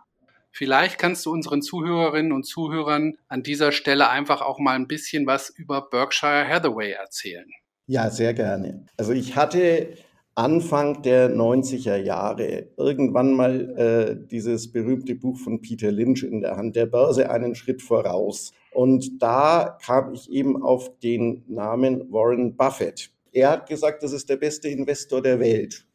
Vielleicht 0.52 1.00
kannst 1.00 1.26
du 1.26 1.32
unseren 1.32 1.64
Zuhörerinnen 1.64 2.32
und 2.32 2.44
Zuhörern 2.44 3.18
an 3.28 3.42
dieser 3.42 3.72
Stelle 3.72 4.10
einfach 4.10 4.42
auch 4.42 4.60
mal 4.60 4.76
ein 4.76 4.88
bisschen 4.88 5.26
was 5.26 5.50
über 5.50 5.90
Berkshire 5.90 6.48
Hathaway 6.48 6.92
erzählen. 6.92 7.52
Ja, 7.88 8.10
sehr 8.10 8.34
gerne. 8.34 8.86
Also 8.98 9.14
ich 9.14 9.36
hatte 9.38 9.94
Anfang 10.36 11.02
der 11.02 11.34
90er 11.34 11.96
Jahre 11.96 12.68
irgendwann 12.78 13.34
mal 13.34 13.78
äh, 13.78 14.28
dieses 14.28 14.72
berühmte 14.72 15.16
Buch 15.16 15.38
von 15.40 15.62
Peter 15.62 15.92
Lynch 15.92 16.24
in 16.24 16.42
der 16.42 16.58
Hand, 16.58 16.76
der 16.76 16.86
Börse 16.86 17.30
einen 17.32 17.56
Schritt 17.56 17.82
voraus. 17.82 18.52
Und 18.72 19.22
da 19.22 19.78
kam 19.84 20.14
ich 20.14 20.30
eben 20.30 20.62
auf 20.62 21.00
den 21.00 21.44
Namen 21.48 22.12
Warren 22.12 22.56
Buffett. 22.56 23.10
Er 23.32 23.52
hat 23.52 23.70
gesagt, 23.70 24.04
das 24.04 24.12
ist 24.12 24.30
der 24.30 24.38
beste 24.38 24.68
Investor 24.68 25.22
der 25.22 25.40
Welt. 25.40 25.88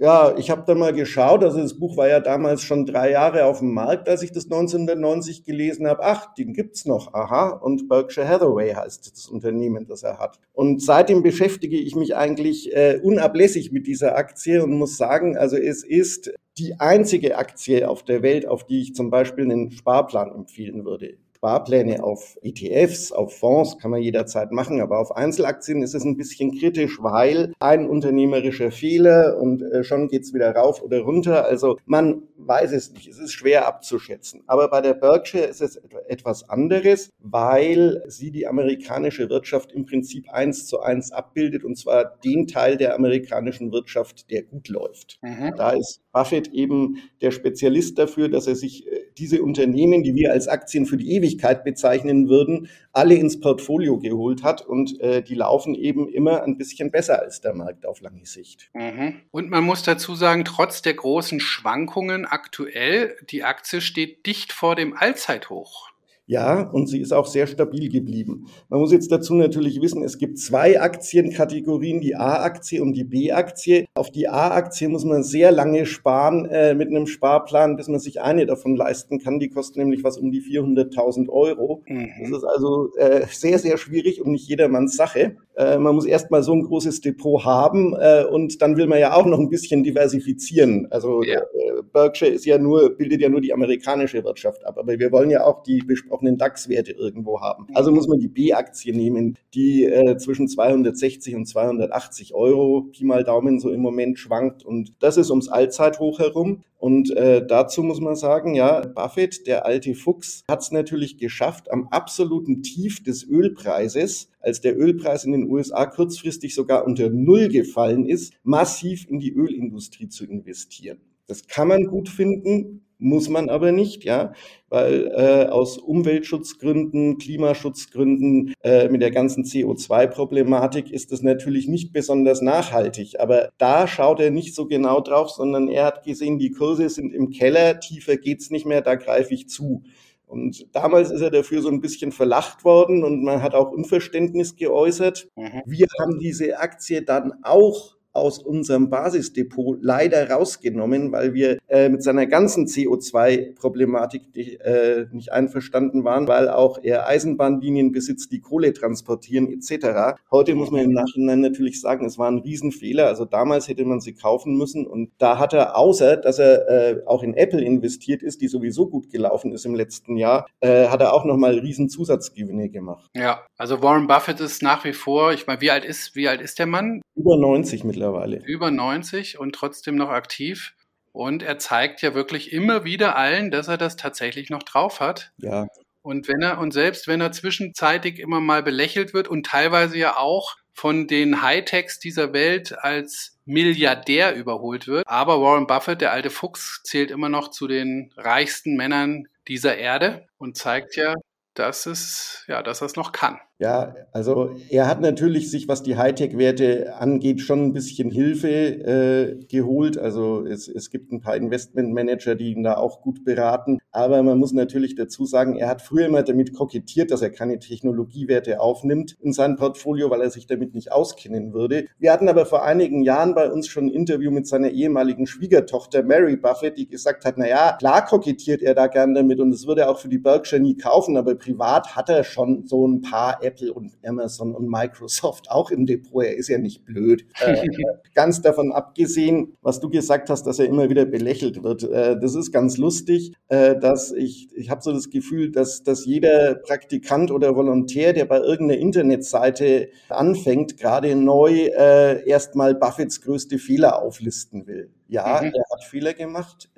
Ja, 0.00 0.36
ich 0.38 0.48
habe 0.48 0.62
da 0.64 0.76
mal 0.76 0.92
geschaut, 0.92 1.42
also 1.42 1.60
das 1.60 1.76
Buch 1.76 1.96
war 1.96 2.08
ja 2.08 2.20
damals 2.20 2.62
schon 2.62 2.86
drei 2.86 3.10
Jahre 3.10 3.46
auf 3.46 3.58
dem 3.58 3.74
Markt, 3.74 4.08
als 4.08 4.22
ich 4.22 4.30
das 4.30 4.44
1990 4.44 5.42
gelesen 5.42 5.88
habe. 5.88 6.04
Ach, 6.04 6.32
den 6.34 6.52
gibt's 6.52 6.84
noch, 6.84 7.14
aha. 7.14 7.48
Und 7.48 7.88
Berkshire 7.88 8.28
Hathaway 8.28 8.74
heißt 8.74 9.10
das 9.10 9.26
Unternehmen, 9.26 9.86
das 9.88 10.04
er 10.04 10.18
hat. 10.18 10.38
Und 10.52 10.80
seitdem 10.80 11.24
beschäftige 11.24 11.76
ich 11.76 11.96
mich 11.96 12.14
eigentlich 12.14 12.72
äh, 12.76 13.00
unablässig 13.02 13.72
mit 13.72 13.88
dieser 13.88 14.16
Aktie 14.16 14.62
und 14.62 14.70
muss 14.78 14.96
sagen, 14.96 15.36
also 15.36 15.56
es 15.56 15.82
ist 15.82 16.32
die 16.58 16.78
einzige 16.78 17.36
Aktie 17.36 17.88
auf 17.88 18.04
der 18.04 18.22
Welt, 18.22 18.46
auf 18.46 18.64
die 18.64 18.80
ich 18.82 18.94
zum 18.94 19.10
Beispiel 19.10 19.46
einen 19.46 19.72
Sparplan 19.72 20.32
empfehlen 20.32 20.84
würde. 20.84 21.16
Sparpläne 21.38 22.02
auf 22.02 22.36
ETFs, 22.42 23.12
auf 23.12 23.38
Fonds 23.38 23.78
kann 23.78 23.92
man 23.92 24.02
jederzeit 24.02 24.50
machen, 24.50 24.80
aber 24.80 24.98
auf 24.98 25.14
Einzelaktien 25.16 25.82
ist 25.82 25.94
es 25.94 26.04
ein 26.04 26.16
bisschen 26.16 26.58
kritisch, 26.58 26.98
weil 27.00 27.52
ein 27.60 27.88
unternehmerischer 27.88 28.72
Fehler 28.72 29.38
und 29.40 29.62
äh, 29.62 29.84
schon 29.84 30.08
geht's 30.08 30.34
wieder 30.34 30.50
rauf 30.54 30.82
oder 30.82 31.00
runter. 31.00 31.44
Also 31.44 31.78
man 31.86 32.24
weiß 32.48 32.72
es 32.72 32.92
nicht, 32.92 33.06
es 33.06 33.18
ist 33.18 33.32
schwer 33.32 33.68
abzuschätzen. 33.68 34.42
Aber 34.46 34.68
bei 34.68 34.80
der 34.80 34.94
Berkshire 34.94 35.44
ist 35.44 35.60
es 35.60 35.80
etwas 36.08 36.48
anderes, 36.48 37.10
weil 37.18 38.02
sie 38.08 38.30
die 38.30 38.46
amerikanische 38.46 39.28
Wirtschaft 39.28 39.72
im 39.72 39.84
Prinzip 39.84 40.30
eins 40.30 40.66
zu 40.66 40.80
eins 40.80 41.12
abbildet 41.12 41.64
und 41.64 41.76
zwar 41.76 42.18
den 42.24 42.46
Teil 42.46 42.76
der 42.76 42.94
amerikanischen 42.94 43.72
Wirtschaft, 43.72 44.30
der 44.30 44.42
gut 44.42 44.68
läuft. 44.68 45.18
Mhm. 45.22 45.54
Da 45.56 45.70
ist 45.70 46.00
Buffett 46.12 46.48
eben 46.48 46.98
der 47.20 47.30
Spezialist 47.30 47.98
dafür, 47.98 48.28
dass 48.28 48.46
er 48.46 48.56
sich 48.56 48.86
äh, 48.86 49.04
diese 49.18 49.42
Unternehmen, 49.42 50.02
die 50.02 50.14
wir 50.14 50.32
als 50.32 50.48
Aktien 50.48 50.86
für 50.86 50.96
die 50.96 51.12
Ewigkeit 51.12 51.64
bezeichnen 51.64 52.28
würden, 52.28 52.68
alle 52.98 53.14
ins 53.14 53.38
Portfolio 53.38 53.98
geholt 54.00 54.42
hat 54.42 54.60
und 54.60 55.00
äh, 55.00 55.22
die 55.22 55.36
laufen 55.36 55.76
eben 55.76 56.08
immer 56.08 56.42
ein 56.42 56.58
bisschen 56.58 56.90
besser 56.90 57.22
als 57.22 57.40
der 57.40 57.54
Markt 57.54 57.86
auf 57.86 58.00
lange 58.00 58.26
Sicht. 58.26 58.70
Mhm. 58.74 59.20
Und 59.30 59.50
man 59.50 59.62
muss 59.62 59.84
dazu 59.84 60.16
sagen, 60.16 60.44
trotz 60.44 60.82
der 60.82 60.94
großen 60.94 61.38
Schwankungen 61.38 62.26
aktuell, 62.26 63.16
die 63.30 63.44
Aktie 63.44 63.80
steht 63.80 64.26
dicht 64.26 64.52
vor 64.52 64.74
dem 64.74 64.96
Allzeithoch. 64.96 65.87
Ja, 66.28 66.60
und 66.60 66.88
sie 66.90 67.00
ist 67.00 67.12
auch 67.12 67.24
sehr 67.24 67.46
stabil 67.46 67.88
geblieben. 67.88 68.48
Man 68.68 68.80
muss 68.80 68.92
jetzt 68.92 69.10
dazu 69.10 69.32
natürlich 69.32 69.80
wissen, 69.80 70.02
es 70.02 70.18
gibt 70.18 70.38
zwei 70.38 70.78
Aktienkategorien, 70.78 72.02
die 72.02 72.16
A-Aktie 72.16 72.82
und 72.82 72.92
die 72.92 73.04
B-Aktie. 73.04 73.86
Auf 73.94 74.10
die 74.10 74.28
A-Aktie 74.28 74.90
muss 74.90 75.06
man 75.06 75.22
sehr 75.22 75.52
lange 75.52 75.86
sparen 75.86 76.44
äh, 76.44 76.74
mit 76.74 76.88
einem 76.88 77.06
Sparplan, 77.06 77.76
bis 77.76 77.88
man 77.88 77.98
sich 77.98 78.20
eine 78.20 78.44
davon 78.44 78.76
leisten 78.76 79.18
kann. 79.18 79.38
Die 79.38 79.48
kostet 79.48 79.78
nämlich 79.78 80.04
was 80.04 80.18
um 80.18 80.30
die 80.30 80.42
400.000 80.42 81.30
Euro. 81.30 81.82
Mhm. 81.86 82.10
Das 82.20 82.42
ist 82.42 82.44
also 82.44 82.94
äh, 82.98 83.24
sehr, 83.30 83.58
sehr 83.58 83.78
schwierig 83.78 84.20
und 84.20 84.32
nicht 84.32 84.46
jedermanns 84.46 84.96
Sache. 84.96 85.36
Äh, 85.58 85.78
man 85.78 85.94
muss 85.94 86.06
erst 86.06 86.30
mal 86.30 86.42
so 86.42 86.52
ein 86.52 86.62
großes 86.62 87.00
Depot 87.00 87.44
haben 87.44 87.94
äh, 87.98 88.24
und 88.24 88.62
dann 88.62 88.76
will 88.76 88.86
man 88.86 89.00
ja 89.00 89.14
auch 89.14 89.26
noch 89.26 89.40
ein 89.40 89.48
bisschen 89.48 89.82
diversifizieren. 89.82 90.86
Also 90.90 91.22
ja. 91.22 91.40
Äh, 91.40 91.82
Berkshire 91.92 92.30
ist 92.30 92.44
ja 92.44 92.58
nur, 92.58 92.90
bildet 92.96 93.20
ja 93.20 93.28
nur 93.28 93.40
die 93.40 93.52
amerikanische 93.52 94.22
Wirtschaft 94.22 94.64
ab, 94.64 94.76
aber 94.78 94.98
wir 94.98 95.10
wollen 95.10 95.30
ja 95.30 95.44
auch 95.44 95.64
die 95.64 95.80
besprochenen 96.18 96.38
DAX-Werte 96.38 96.92
irgendwo 96.92 97.40
haben. 97.40 97.66
Also 97.74 97.90
muss 97.90 98.08
man 98.08 98.18
die 98.18 98.28
B-Aktie 98.28 98.94
nehmen, 98.94 99.36
die 99.54 99.84
äh, 99.84 100.16
zwischen 100.16 100.48
260 100.48 101.34
und 101.34 101.46
280 101.46 102.34
Euro, 102.34 102.88
Pi 102.92 103.04
mal 103.04 103.24
Daumen 103.24 103.60
so 103.60 103.70
im 103.70 103.80
Moment 103.80 104.18
schwankt 104.18 104.64
und 104.64 104.92
das 105.00 105.16
ist 105.16 105.30
ums 105.30 105.48
Allzeithoch 105.48 106.18
herum. 106.18 106.62
Und 106.80 107.10
äh, 107.16 107.44
dazu 107.44 107.82
muss 107.82 108.00
man 108.00 108.14
sagen, 108.14 108.54
ja, 108.54 108.86
Buffett, 108.86 109.48
der 109.48 109.66
alte 109.66 109.94
Fuchs, 109.96 110.44
hat 110.48 110.60
es 110.60 110.70
natürlich 110.70 111.18
geschafft, 111.18 111.72
am 111.72 111.88
absoluten 111.88 112.62
Tief 112.62 113.02
des 113.02 113.28
Ölpreises, 113.28 114.30
als 114.40 114.60
der 114.60 114.78
Ölpreis 114.78 115.24
in 115.24 115.32
den 115.32 115.50
USA 115.50 115.86
kurzfristig 115.86 116.54
sogar 116.54 116.86
unter 116.86 117.10
Null 117.10 117.48
gefallen 117.48 118.06
ist, 118.06 118.32
massiv 118.44 119.08
in 119.08 119.18
die 119.18 119.32
Ölindustrie 119.32 120.08
zu 120.08 120.24
investieren. 120.24 121.00
Das 121.26 121.48
kann 121.48 121.66
man 121.66 121.84
gut 121.84 122.08
finden, 122.08 122.87
muss 122.98 123.28
man 123.28 123.48
aber 123.48 123.72
nicht, 123.72 124.04
ja, 124.04 124.32
weil 124.68 125.06
äh, 125.14 125.46
aus 125.48 125.78
Umweltschutzgründen, 125.78 127.18
Klimaschutzgründen, 127.18 128.54
äh, 128.62 128.88
mit 128.88 129.02
der 129.02 129.12
ganzen 129.12 129.44
CO2-Problematik 129.44 130.90
ist 130.90 131.12
das 131.12 131.22
natürlich 131.22 131.68
nicht 131.68 131.92
besonders 131.92 132.42
nachhaltig. 132.42 133.20
Aber 133.20 133.50
da 133.58 133.86
schaut 133.86 134.20
er 134.20 134.30
nicht 134.30 134.54
so 134.54 134.66
genau 134.66 135.00
drauf, 135.00 135.30
sondern 135.30 135.68
er 135.68 135.84
hat 135.84 136.04
gesehen, 136.04 136.38
die 136.38 136.50
Kurse 136.50 136.88
sind 136.88 137.14
im 137.14 137.30
Keller, 137.30 137.80
tiefer 137.80 138.16
geht's 138.16 138.50
nicht 138.50 138.66
mehr, 138.66 138.82
da 138.82 138.96
greife 138.96 139.32
ich 139.32 139.48
zu. 139.48 139.84
Und 140.26 140.74
damals 140.74 141.10
ist 141.10 141.22
er 141.22 141.30
dafür 141.30 141.62
so 141.62 141.70
ein 141.70 141.80
bisschen 141.80 142.12
verlacht 142.12 142.64
worden 142.64 143.02
und 143.02 143.22
man 143.22 143.42
hat 143.42 143.54
auch 143.54 143.70
Unverständnis 143.70 144.56
geäußert. 144.56 145.28
Mhm. 145.36 145.62
Wir 145.64 145.86
haben 146.00 146.18
diese 146.18 146.58
Aktie 146.58 147.02
dann 147.02 147.32
auch 147.42 147.97
aus 148.18 148.38
unserem 148.38 148.90
Basisdepot 148.90 149.78
leider 149.80 150.30
rausgenommen, 150.30 151.12
weil 151.12 151.34
wir 151.34 151.58
äh, 151.68 151.88
mit 151.88 152.02
seiner 152.02 152.26
ganzen 152.26 152.66
CO2-Problematik 152.66 154.22
äh, 154.34 155.06
nicht 155.12 155.32
einverstanden 155.32 156.04
waren, 156.04 156.28
weil 156.28 156.48
auch 156.48 156.78
er 156.82 157.06
Eisenbahnlinien 157.06 157.92
besitzt, 157.92 158.32
die 158.32 158.40
Kohle 158.40 158.72
transportieren 158.72 159.48
etc. 159.52 160.18
Heute 160.30 160.54
muss 160.54 160.70
man 160.70 160.82
im 160.82 160.92
Nachhinein 160.92 161.40
natürlich 161.40 161.80
sagen, 161.80 162.06
es 162.06 162.18
war 162.18 162.30
ein 162.30 162.38
Riesenfehler. 162.38 163.06
Also 163.06 163.24
damals 163.24 163.68
hätte 163.68 163.84
man 163.84 164.00
sie 164.00 164.14
kaufen 164.14 164.56
müssen 164.56 164.86
und 164.86 165.10
da 165.18 165.38
hat 165.38 165.52
er, 165.52 165.76
außer 165.76 166.16
dass 166.16 166.38
er 166.38 166.68
äh, 166.68 167.02
auch 167.06 167.22
in 167.22 167.34
Apple 167.34 167.62
investiert 167.62 168.22
ist, 168.22 168.40
die 168.40 168.48
sowieso 168.48 168.88
gut 168.88 169.10
gelaufen 169.10 169.52
ist 169.52 169.64
im 169.64 169.74
letzten 169.74 170.16
Jahr, 170.16 170.46
äh, 170.60 170.88
hat 170.88 171.00
er 171.00 171.14
auch 171.14 171.24
nochmal 171.24 171.58
riesen 171.58 171.88
Zusatzgewinne 171.88 172.68
gemacht. 172.68 173.10
Ja, 173.14 173.42
also 173.56 173.82
Warren 173.82 174.06
Buffett 174.06 174.40
ist 174.40 174.62
nach 174.62 174.84
wie 174.84 174.92
vor, 174.92 175.32
ich 175.32 175.46
meine, 175.46 175.60
wie 175.60 175.70
alt 175.70 175.84
ist, 175.84 176.14
wie 176.16 176.28
alt 176.28 176.40
ist 176.40 176.58
der 176.58 176.66
Mann? 176.66 177.00
Über 177.14 177.36
90 177.36 177.84
mittlerweile 177.84 178.07
mittlerweile. 178.08 178.44
Über 178.44 178.70
90 178.70 179.38
und 179.38 179.54
trotzdem 179.54 179.96
noch 179.96 180.10
aktiv. 180.10 180.74
Und 181.12 181.42
er 181.42 181.58
zeigt 181.58 182.02
ja 182.02 182.14
wirklich 182.14 182.52
immer 182.52 182.84
wieder 182.84 183.16
allen, 183.16 183.50
dass 183.50 183.68
er 183.68 183.78
das 183.78 183.96
tatsächlich 183.96 184.50
noch 184.50 184.62
drauf 184.62 185.00
hat. 185.00 185.32
Ja. 185.38 185.66
Und 186.02 186.28
wenn 186.28 186.42
er, 186.42 186.58
und 186.58 186.72
selbst 186.72 187.08
wenn 187.08 187.20
er 187.20 187.32
zwischenzeitig 187.32 188.18
immer 188.18 188.40
mal 188.40 188.62
belächelt 188.62 189.14
wird 189.14 189.28
und 189.28 189.44
teilweise 189.44 189.98
ja 189.98 190.16
auch 190.16 190.56
von 190.72 191.08
den 191.08 191.42
Hightechs 191.42 191.98
dieser 191.98 192.32
Welt 192.32 192.78
als 192.78 193.36
Milliardär 193.44 194.36
überholt 194.36 194.86
wird. 194.86 195.06
Aber 195.08 195.40
Warren 195.40 195.66
Buffett, 195.66 196.00
der 196.00 196.12
alte 196.12 196.30
Fuchs, 196.30 196.82
zählt 196.84 197.10
immer 197.10 197.28
noch 197.28 197.48
zu 197.48 197.66
den 197.66 198.12
reichsten 198.16 198.76
Männern 198.76 199.26
dieser 199.48 199.76
Erde 199.76 200.28
und 200.38 200.56
zeigt 200.56 200.94
ja, 200.94 201.14
dass 201.54 201.86
es, 201.86 202.44
ja, 202.46 202.62
dass 202.62 202.80
er 202.80 202.86
es 202.86 202.94
noch 202.94 203.10
kann. 203.10 203.40
Ja, 203.60 203.96
also 204.12 204.54
er 204.70 204.86
hat 204.86 205.00
natürlich 205.00 205.50
sich, 205.50 205.66
was 205.66 205.82
die 205.82 205.96
Hightech-Werte 205.96 206.94
angeht, 206.94 207.40
schon 207.40 207.64
ein 207.64 207.72
bisschen 207.72 208.12
Hilfe 208.12 208.48
äh, 208.48 209.44
geholt. 209.46 209.98
Also 209.98 210.46
es, 210.46 210.68
es 210.68 210.90
gibt 210.90 211.10
ein 211.10 211.20
paar 211.20 211.34
Investmentmanager, 211.34 212.36
die 212.36 212.52
ihn 212.52 212.62
da 212.62 212.76
auch 212.76 213.00
gut 213.00 213.24
beraten. 213.24 213.80
Aber 213.90 214.22
man 214.22 214.38
muss 214.38 214.52
natürlich 214.52 214.94
dazu 214.94 215.26
sagen, 215.26 215.56
er 215.56 215.68
hat 215.68 215.82
früher 215.82 216.06
immer 216.06 216.22
damit 216.22 216.54
kokettiert, 216.54 217.10
dass 217.10 217.20
er 217.20 217.30
keine 217.30 217.58
Technologiewerte 217.58 218.60
aufnimmt 218.60 219.16
in 219.20 219.32
sein 219.32 219.56
Portfolio, 219.56 220.08
weil 220.08 220.20
er 220.20 220.30
sich 220.30 220.46
damit 220.46 220.74
nicht 220.74 220.92
auskennen 220.92 221.52
würde. 221.52 221.86
Wir 221.98 222.12
hatten 222.12 222.28
aber 222.28 222.46
vor 222.46 222.62
einigen 222.62 223.02
Jahren 223.02 223.34
bei 223.34 223.50
uns 223.50 223.66
schon 223.66 223.86
ein 223.86 223.90
Interview 223.90 224.30
mit 224.30 224.46
seiner 224.46 224.70
ehemaligen 224.70 225.26
Schwiegertochter 225.26 226.04
Mary 226.04 226.36
Buffett, 226.36 226.78
die 226.78 226.86
gesagt 226.86 227.24
hat, 227.24 227.34
na 227.36 227.48
ja, 227.48 227.76
klar 227.76 228.06
kokettiert 228.06 228.62
er 228.62 228.76
da 228.76 228.86
gern 228.86 229.14
damit 229.14 229.40
und 229.40 229.52
es 229.52 229.66
würde 229.66 229.80
er 229.80 229.90
auch 229.90 229.98
für 229.98 230.08
die 230.08 230.18
Berkshire 230.18 230.60
nie 230.60 230.76
kaufen, 230.76 231.16
aber 231.16 231.34
privat 231.34 231.96
hat 231.96 232.08
er 232.08 232.22
schon 232.22 232.64
so 232.64 232.86
ein 232.86 233.00
paar 233.00 233.42
Apple 233.48 233.72
und 233.72 233.92
Amazon 234.04 234.54
und 234.54 234.68
Microsoft 234.68 235.50
auch 235.50 235.70
im 235.70 235.86
Depot. 235.86 236.24
Er 236.24 236.36
ist 236.36 236.48
ja 236.48 236.58
nicht 236.58 236.84
blöd. 236.84 237.26
Äh, 237.40 237.66
ganz 238.14 238.42
davon 238.42 238.72
abgesehen, 238.72 239.56
was 239.62 239.80
du 239.80 239.88
gesagt 239.88 240.30
hast, 240.30 240.44
dass 240.44 240.58
er 240.58 240.66
immer 240.66 240.88
wieder 240.90 241.06
belächelt 241.06 241.62
wird. 241.62 241.82
Äh, 241.84 242.18
das 242.20 242.34
ist 242.34 242.52
ganz 242.52 242.76
lustig, 242.76 243.32
äh, 243.48 243.76
dass 243.78 244.12
ich, 244.12 244.48
ich 244.54 244.70
habe 244.70 244.82
so 244.82 244.92
das 244.92 245.10
Gefühl, 245.10 245.50
dass, 245.50 245.82
dass 245.82 246.04
jeder 246.04 246.54
Praktikant 246.56 247.30
oder 247.30 247.56
Volontär, 247.56 248.12
der 248.12 248.26
bei 248.26 248.38
irgendeiner 248.38 248.80
Internetseite 248.80 249.88
anfängt, 250.08 250.76
gerade 250.76 251.14
neu 251.14 251.68
erstmal 251.68 252.74
Buffets 252.74 253.20
größte 253.20 253.58
Fehler 253.58 254.02
auflisten 254.02 254.66
will. 254.66 254.90
Ja, 255.08 255.40
mhm. 255.42 255.52
er 255.54 255.64
hat 255.72 255.84
Fehler 255.84 256.14
gemacht. 256.14 256.68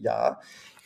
Ja, 0.00 0.38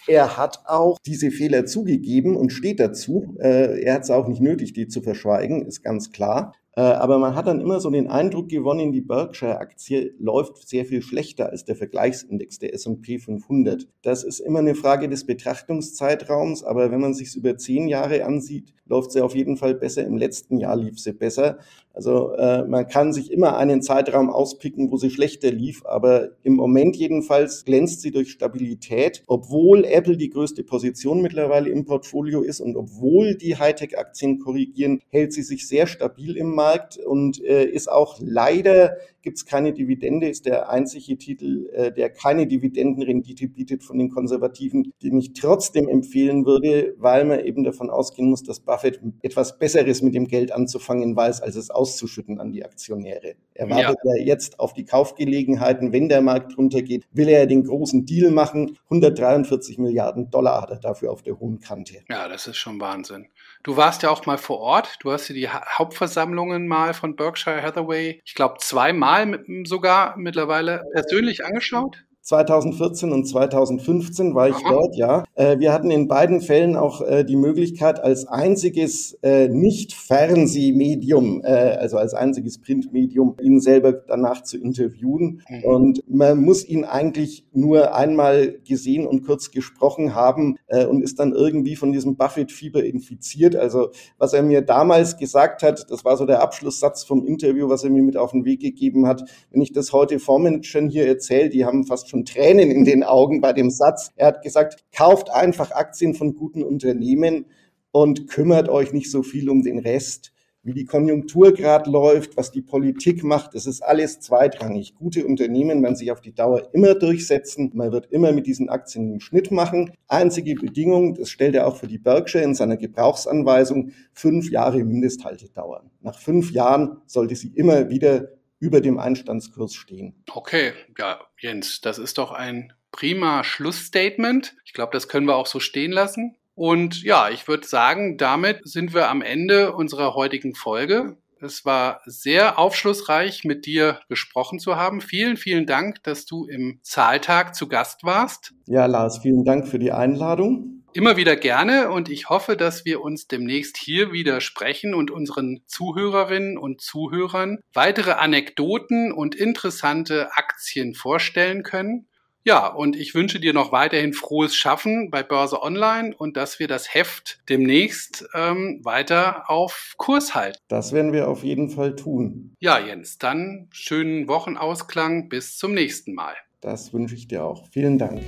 er 0.07 0.37
hat 0.37 0.61
auch 0.67 0.99
diese 1.05 1.31
Fehler 1.31 1.67
zugegeben 1.67 2.37
und 2.37 2.51
steht 2.51 2.81
dazu. 2.81 3.37
Äh, 3.39 3.83
er 3.83 3.95
hat 3.95 4.03
es 4.05 4.11
auch 4.11 4.29
nicht 4.29 4.41
nötig, 4.41 4.73
die 4.73 4.89
zu 4.89 5.01
verschweigen, 5.01 5.67
ist 5.67 5.83
ganz 5.83 6.13
klar. 6.13 6.55
Äh, 6.79 6.83
aber 6.83 7.19
man 7.19 7.35
hat 7.35 7.47
dann 7.47 7.61
immer 7.61 7.81
so 7.81 7.89
den 7.89 8.07
Eindruck 8.07 8.51
gewonnen, 8.51 8.93
die 8.93 9.01
Berkshire-Aktie 9.01 10.15
läuft 10.19 10.69
sehr 10.69 10.85
viel 10.85 11.01
schlechter 11.01 11.49
als 11.49 11.65
der 11.65 11.75
Vergleichsindex, 11.75 12.59
der 12.59 12.75
S&P 12.75 13.19
500. 13.19 13.89
Das 14.03 14.25
ist 14.25 14.41
immer 14.41 14.59
eine 14.59 14.75
Frage 14.75 15.09
des 15.09 15.25
Betrachtungszeitraums, 15.25 16.65
aber 16.65 16.91
wenn 16.91 17.01
man 17.01 17.15
sich 17.15 17.35
über 17.35 17.57
zehn 17.57 17.89
Jahre 17.89 18.27
ansieht, 18.27 18.75
läuft 18.85 19.13
sie 19.13 19.23
auf 19.23 19.35
jeden 19.35 19.57
Fall 19.57 19.75
besser. 19.75 20.05
Im 20.05 20.19
letzten 20.19 20.59
Jahr 20.59 20.77
lief 20.77 21.01
sie 21.01 21.15
besser. 21.15 21.59
Also 21.95 22.33
äh, 22.33 22.65
man 22.65 22.87
kann 22.87 23.15
sich 23.15 23.33
immer 23.33 23.57
einen 23.57 23.81
Zeitraum 23.81 24.29
auspicken, 24.29 24.93
wo 24.93 24.99
sie 24.99 25.11
schlechter 25.11 25.51
lief, 25.51 25.83
aber 25.87 26.33
im 26.43 26.53
Moment 26.53 26.95
jedenfalls 26.95 27.65
glänzt 27.65 28.03
sie 28.03 28.11
durch 28.11 28.31
Stabilität, 28.31 29.23
obwohl 29.27 29.85
Apple 29.85 30.19
die 30.19 30.29
größte 30.29 30.63
Position 30.63 31.23
mittlerweile 31.23 31.71
im 31.71 31.87
Portfolio 31.87 32.43
ist 32.43 32.61
und 32.61 32.77
obwohl 32.77 33.35
die 33.35 33.57
Hightech-Aktien 33.57 34.41
korrigieren, 34.41 35.01
hält 35.09 35.33
sie 35.33 35.43
sich 35.43 35.67
sehr 35.67 35.87
stabil 35.87 36.37
im 36.37 36.55
Markt 36.55 36.66
und 36.99 37.43
äh, 37.45 37.65
ist 37.65 37.91
auch 37.91 38.17
leider 38.21 38.97
gibt 39.27 39.39
es 39.39 39.45
keine 39.45 39.73
Dividende, 39.73 40.29
ist 40.29 40.47
der 40.47 40.71
einzige 40.71 41.19
Titel, 41.19 41.69
äh, 41.73 41.91
der 41.91 42.11
keine 42.11 42.47
Dividendenrendite 42.47 43.49
bietet 43.49 43.83
von 43.83 43.99
den 43.99 44.09
Konservativen, 44.09 44.93
den 45.03 45.19
ich 45.19 45.33
trotzdem 45.33 45.89
empfehlen 45.89 46.47
würde, 46.47 46.95
weil 46.97 47.25
man 47.25 47.41
eben 47.41 47.65
davon 47.65 47.91
ausgehen 47.91 48.31
muss, 48.31 48.45
dass 48.45 48.61
Buffett 48.61 49.01
etwas 49.23 49.59
Besseres 49.59 50.01
mit 50.01 50.15
dem 50.15 50.29
Geld 50.29 50.53
anzufangen 50.53 51.17
weiß, 51.17 51.43
als 51.43 51.57
es 51.57 51.71
auszuschütten 51.71 52.39
an 52.39 52.53
die 52.53 52.65
Aktionäre. 52.65 53.35
Er 53.55 53.69
wartet 53.69 53.99
ja. 54.05 54.15
ja 54.15 54.23
jetzt 54.23 54.61
auf 54.61 54.75
die 54.75 54.85
Kaufgelegenheiten. 54.85 55.93
Wenn 55.93 56.09
der 56.09 56.21
Markt 56.21 56.57
runtergeht, 56.57 57.05
will 57.11 57.29
er 57.29 57.47
den 57.47 57.65
großen 57.65 58.07
Deal 58.07 58.31
machen. 58.31 58.79
143 58.85 59.79
Milliarden 59.79 60.31
Dollar 60.31 60.63
hat 60.63 60.71
er 60.71 60.79
dafür 60.79 61.11
auf 61.11 61.23
der 61.23 61.41
hohen 61.41 61.59
Kante. 61.59 62.05
Ja, 62.09 62.29
das 62.29 62.47
ist 62.47 62.59
schon 62.59 62.79
Wahnsinn. 62.81 63.27
Du 63.65 63.77
warst 63.77 64.05
ja 64.05 64.11
auch 64.11 64.25
mal 64.27 64.39
vor 64.39 64.61
Ort. 64.61 64.99
Du 65.01 65.11
hast 65.11 65.29
dir 65.29 65.35
die 65.35 65.49
Hauptversammlungen 65.49 66.69
mal 66.69 66.95
von 66.95 67.17
Berkshire 67.17 67.61
Hathaway, 67.61 68.21
ich 68.25 68.35
glaube 68.35 68.59
zweimal 68.59 69.16
sogar 69.65 70.17
mittlerweile 70.17 70.83
persönlich 70.93 71.45
angeschaut. 71.45 72.06
2014 72.27 73.13
und 73.13 73.25
2015 73.29 74.35
war 74.35 74.49
ich 74.49 74.57
Aha. 74.57 74.73
dort, 74.73 74.97
ja. 74.97 75.23
Äh, 75.37 75.61
wir 75.61 75.73
hatten 75.73 75.93
in 75.93 76.09
beiden 76.09 76.41
Fällen 76.41 76.75
auch 76.75 77.01
äh, 77.01 77.25
die 77.25 77.37
Möglichkeit, 77.37 78.03
als 78.03 78.27
einziges 78.27 79.17
äh, 79.23 79.47
Nicht-Fernsehmedium, 79.47 81.43
also 81.45 81.99
als 81.99 82.15
einziges 82.15 82.61
Printmedium, 82.61 83.37
ihn 83.41 83.61
selber 83.61 83.93
danach 83.93 84.43
zu 84.43 84.59
interviewen. 84.59 85.43
Mhm. 85.49 85.65
Und 85.65 86.05
man 86.09 86.43
muss 86.43 86.67
ihn 86.67 86.85
eigentlich 86.85 87.47
nur 87.53 87.95
einmal 87.95 88.59
gesehen 88.67 89.07
und 89.07 89.25
kurz 89.25 89.51
gesprochen 89.53 90.15
haben 90.15 90.57
und 90.89 91.03
ist 91.03 91.19
dann 91.21 91.33
irgendwie 91.33 91.77
von 91.77 91.93
diesem 91.93 92.17
Buffett-Fieber 92.17 92.83
infiziert. 92.85 93.55
Also 93.55 93.91
was 94.19 94.33
er 94.33 94.43
mir 94.43 94.63
damals 94.63 95.17
gesagt 95.17 95.63
hat, 95.63 95.87
das 95.91 96.05
war 96.05 96.17
so 96.17 96.27
der 96.27 96.43
Abschlusssatz 96.43 97.05
vom 97.05 97.25
Interview, 97.27 97.69
was 97.69 97.85
er 97.85 97.91
mir 97.91 98.03
mit 98.03 98.17
auf 98.17 98.33
den 98.33 98.45
Weg 98.45 98.61
gegeben 98.61 99.07
hat. 99.07 99.23
Wenn 99.51 99.63
ich 99.63 99.73
das 99.73 99.93
heute 99.93 100.19
Vormanagern 100.19 100.89
hier 100.89 101.07
erzähle, 101.07 101.49
die 101.49 101.65
haben 101.65 101.85
fast 101.85 102.09
schon 102.09 102.16
schon 102.17 102.25
Tränen 102.25 102.71
in 102.71 102.85
den 102.85 103.03
Augen 103.03 103.41
bei 103.41 103.53
dem 103.53 103.71
Satz. 103.71 104.11
Er 104.17 104.29
hat 104.29 104.43
gesagt, 104.43 104.85
kauft 104.95 105.31
einfach 105.31 105.71
Aktien 105.73 106.15
von 106.15 106.35
guten 106.35 106.63
Unternehmen 106.63 107.47
und 107.93 108.29
kümmert 108.29 108.69
euch 108.69 108.93
nicht 108.93 109.11
so 109.11 109.23
viel 109.23 109.51
um 109.51 109.63
den 109.63 109.79
Rest 109.79 110.33
wie 110.67 110.75
die 110.75 110.85
Konjunktur 110.85 111.53
gerade 111.53 111.89
läuft, 111.89 112.37
was 112.37 112.51
die 112.51 112.61
Politik 112.61 113.23
macht, 113.23 113.55
das 113.55 113.67
ist 113.67 113.83
alles 113.83 114.19
zweitrangig. 114.19 114.97
Gute 114.97 115.25
Unternehmen 115.25 115.81
werden 115.81 115.95
sich 115.95 116.11
auf 116.11 116.21
die 116.21 116.35
Dauer 116.35 116.69
immer 116.73 116.97
durchsetzen. 116.97 117.71
Man 117.75 117.93
wird 117.93 118.07
immer 118.11 118.33
mit 118.33 118.49
diesen 118.49 118.69
Aktien 118.69 119.05
einen 119.05 119.21
Schnitt 119.21 119.53
machen. 119.53 119.93
Einzige 120.09 120.57
Bedingung, 120.57 121.15
das 121.15 121.31
stellt 121.31 121.55
er 121.55 121.69
auch 121.69 121.77
für 121.77 121.87
die 121.87 121.99
Berkshire 121.99 122.43
in 122.43 122.57
seiner 122.57 122.77
Gebrauchsanweisung, 122.77 123.93
fünf 124.13 124.51
Jahre 124.51 124.83
Mindesthaltedauer. 124.83 125.85
Nach 126.01 126.19
fünf 126.19 126.51
Jahren 126.51 126.97
sollte 127.07 127.37
sie 127.37 127.53
immer 127.55 127.89
wieder 127.89 128.31
über 128.59 128.81
dem 128.81 128.99
Einstandskurs 128.99 129.75
stehen. 129.75 130.25
Okay, 130.33 130.73
ja, 130.99 131.21
Jens, 131.39 131.81
das 131.81 131.99
ist 131.99 132.19
doch 132.19 132.33
ein 132.33 132.73
prima 132.91 133.45
Schlussstatement. 133.45 134.57
Ich 134.65 134.73
glaube, 134.73 134.93
das 134.93 135.09
können 135.09 135.27
wir 135.27 135.37
auch 135.37 135.47
so 135.47 135.61
stehen 135.61 135.93
lassen. 135.93 136.37
Und 136.55 137.03
ja, 137.03 137.29
ich 137.29 137.47
würde 137.49 137.67
sagen, 137.67 138.17
damit 138.17 138.61
sind 138.65 138.95
wir 138.95 139.11
am 139.11 139.21
Ende 139.21 139.75
unserer 139.75 140.15
heutigen 140.15 140.55
Folge. 140.55 141.19
Es 141.39 141.67
war 141.67 142.01
sehr 142.07 142.59
aufschlussreich, 142.59 143.45
mit 143.45 143.67
dir 143.67 144.01
gesprochen 144.09 144.59
zu 144.59 144.77
haben. 144.77 145.03
Vielen, 145.03 145.37
vielen 145.37 145.67
Dank, 145.67 146.03
dass 146.03 146.25
du 146.25 146.47
im 146.47 146.81
Zahltag 146.83 147.55
zu 147.55 147.69
Gast 147.69 148.05
warst. 148.05 148.55
Ja, 148.67 148.87
Lars, 148.87 149.19
vielen 149.19 149.45
Dank 149.45 149.69
für 149.69 149.79
die 149.79 149.93
Einladung. 149.93 150.76
Immer 150.97 151.19
wieder 151.19 151.37
gerne 151.37 151.91
und 151.91 152.09
ich 152.09 152.31
hoffe, 152.31 152.57
dass 152.57 152.87
wir 152.87 153.03
uns 153.03 153.29
demnächst 153.29 153.77
hier 153.77 154.13
wieder 154.13 154.41
sprechen 154.41 154.95
und 154.95 155.11
unseren 155.11 155.61
Zuhörerinnen 155.67 156.57
und 156.57 156.81
Zuhörern 156.81 157.59
weitere 157.75 158.13
Anekdoten 158.13 159.13
und 159.13 159.35
interessante 159.35 160.31
Aktien 160.33 160.95
vorstellen 160.95 161.63
können. 161.65 162.09
Ja, 162.45 162.67
und 162.67 162.97
ich 162.97 163.15
wünsche 163.15 163.41
dir 163.41 163.53
noch 163.53 163.73
weiterhin 163.73 164.15
frohes 164.15 164.57
Schaffen 164.57 165.11
bei 165.11 165.23
Börse 165.23 165.63
Online 165.63 166.15
und 166.17 166.39
dass 166.39 166.61
wir 166.61 166.67
das 166.67 166.95
Heft 166.95 167.41
demnächst 167.51 168.27
ähm, 168.33 168.81
weiter 168.83 169.51
auf 169.51 169.93
Kurs 169.99 170.35
halten. 170.35 170.59
Das 170.69 170.93
werden 170.93 171.13
wir 171.13 171.29
auf 171.29 171.45
jeden 171.45 171.69
Fall 171.69 171.95
tun. 171.95 172.55
Ja, 172.59 172.79
Jens, 172.79 173.19
dann 173.19 173.69
schönen 173.71 174.29
Wochenausklang. 174.29 175.29
Bis 175.29 175.59
zum 175.59 175.75
nächsten 175.75 176.15
Mal. 176.15 176.33
Das 176.63 176.95
wünsche 176.95 177.17
ich 177.17 177.29
dir 177.29 177.45
auch. 177.45 177.67
Vielen 177.71 177.99
Dank. 177.99 178.23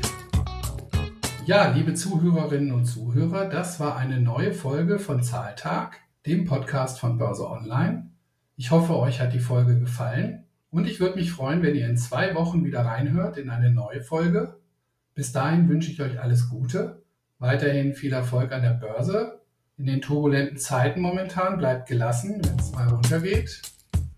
Ja, 1.48 1.70
liebe 1.70 1.94
Zuhörerinnen 1.94 2.72
und 2.72 2.84
Zuhörer, 2.84 3.46
das 3.46 3.80
war 3.80 3.96
eine 3.96 4.20
neue 4.20 4.52
Folge 4.52 4.98
von 4.98 5.22
Zahltag, 5.22 5.98
dem 6.26 6.44
Podcast 6.44 7.00
von 7.00 7.16
Börse 7.16 7.48
Online. 7.48 8.10
Ich 8.58 8.70
hoffe, 8.70 8.94
euch 8.98 9.18
hat 9.18 9.32
die 9.32 9.40
Folge 9.40 9.80
gefallen. 9.80 10.44
Und 10.70 10.86
ich 10.86 11.00
würde 11.00 11.16
mich 11.16 11.32
freuen, 11.32 11.62
wenn 11.62 11.74
ihr 11.74 11.88
in 11.88 11.96
zwei 11.96 12.34
Wochen 12.34 12.66
wieder 12.66 12.80
reinhört 12.80 13.38
in 13.38 13.48
eine 13.48 13.70
neue 13.70 14.02
Folge. 14.02 14.58
Bis 15.14 15.32
dahin 15.32 15.70
wünsche 15.70 15.90
ich 15.90 16.02
euch 16.02 16.20
alles 16.20 16.50
Gute, 16.50 17.02
weiterhin 17.38 17.94
viel 17.94 18.12
Erfolg 18.12 18.52
an 18.52 18.60
der 18.60 18.74
Börse. 18.74 19.40
In 19.78 19.86
den 19.86 20.02
turbulenten 20.02 20.58
Zeiten 20.58 21.00
momentan 21.00 21.56
bleibt 21.56 21.88
gelassen, 21.88 22.42
wenn 22.44 22.58
es 22.58 22.72
mal 22.72 22.88
runtergeht. 22.88 23.62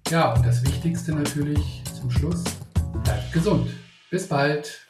Ja, 0.08 0.34
und 0.34 0.44
das 0.44 0.64
Wichtigste 0.64 1.14
natürlich 1.14 1.84
zum 1.94 2.10
Schluss, 2.10 2.42
bleibt 3.04 3.32
gesund. 3.32 3.70
Bis 4.10 4.26
bald. 4.26 4.78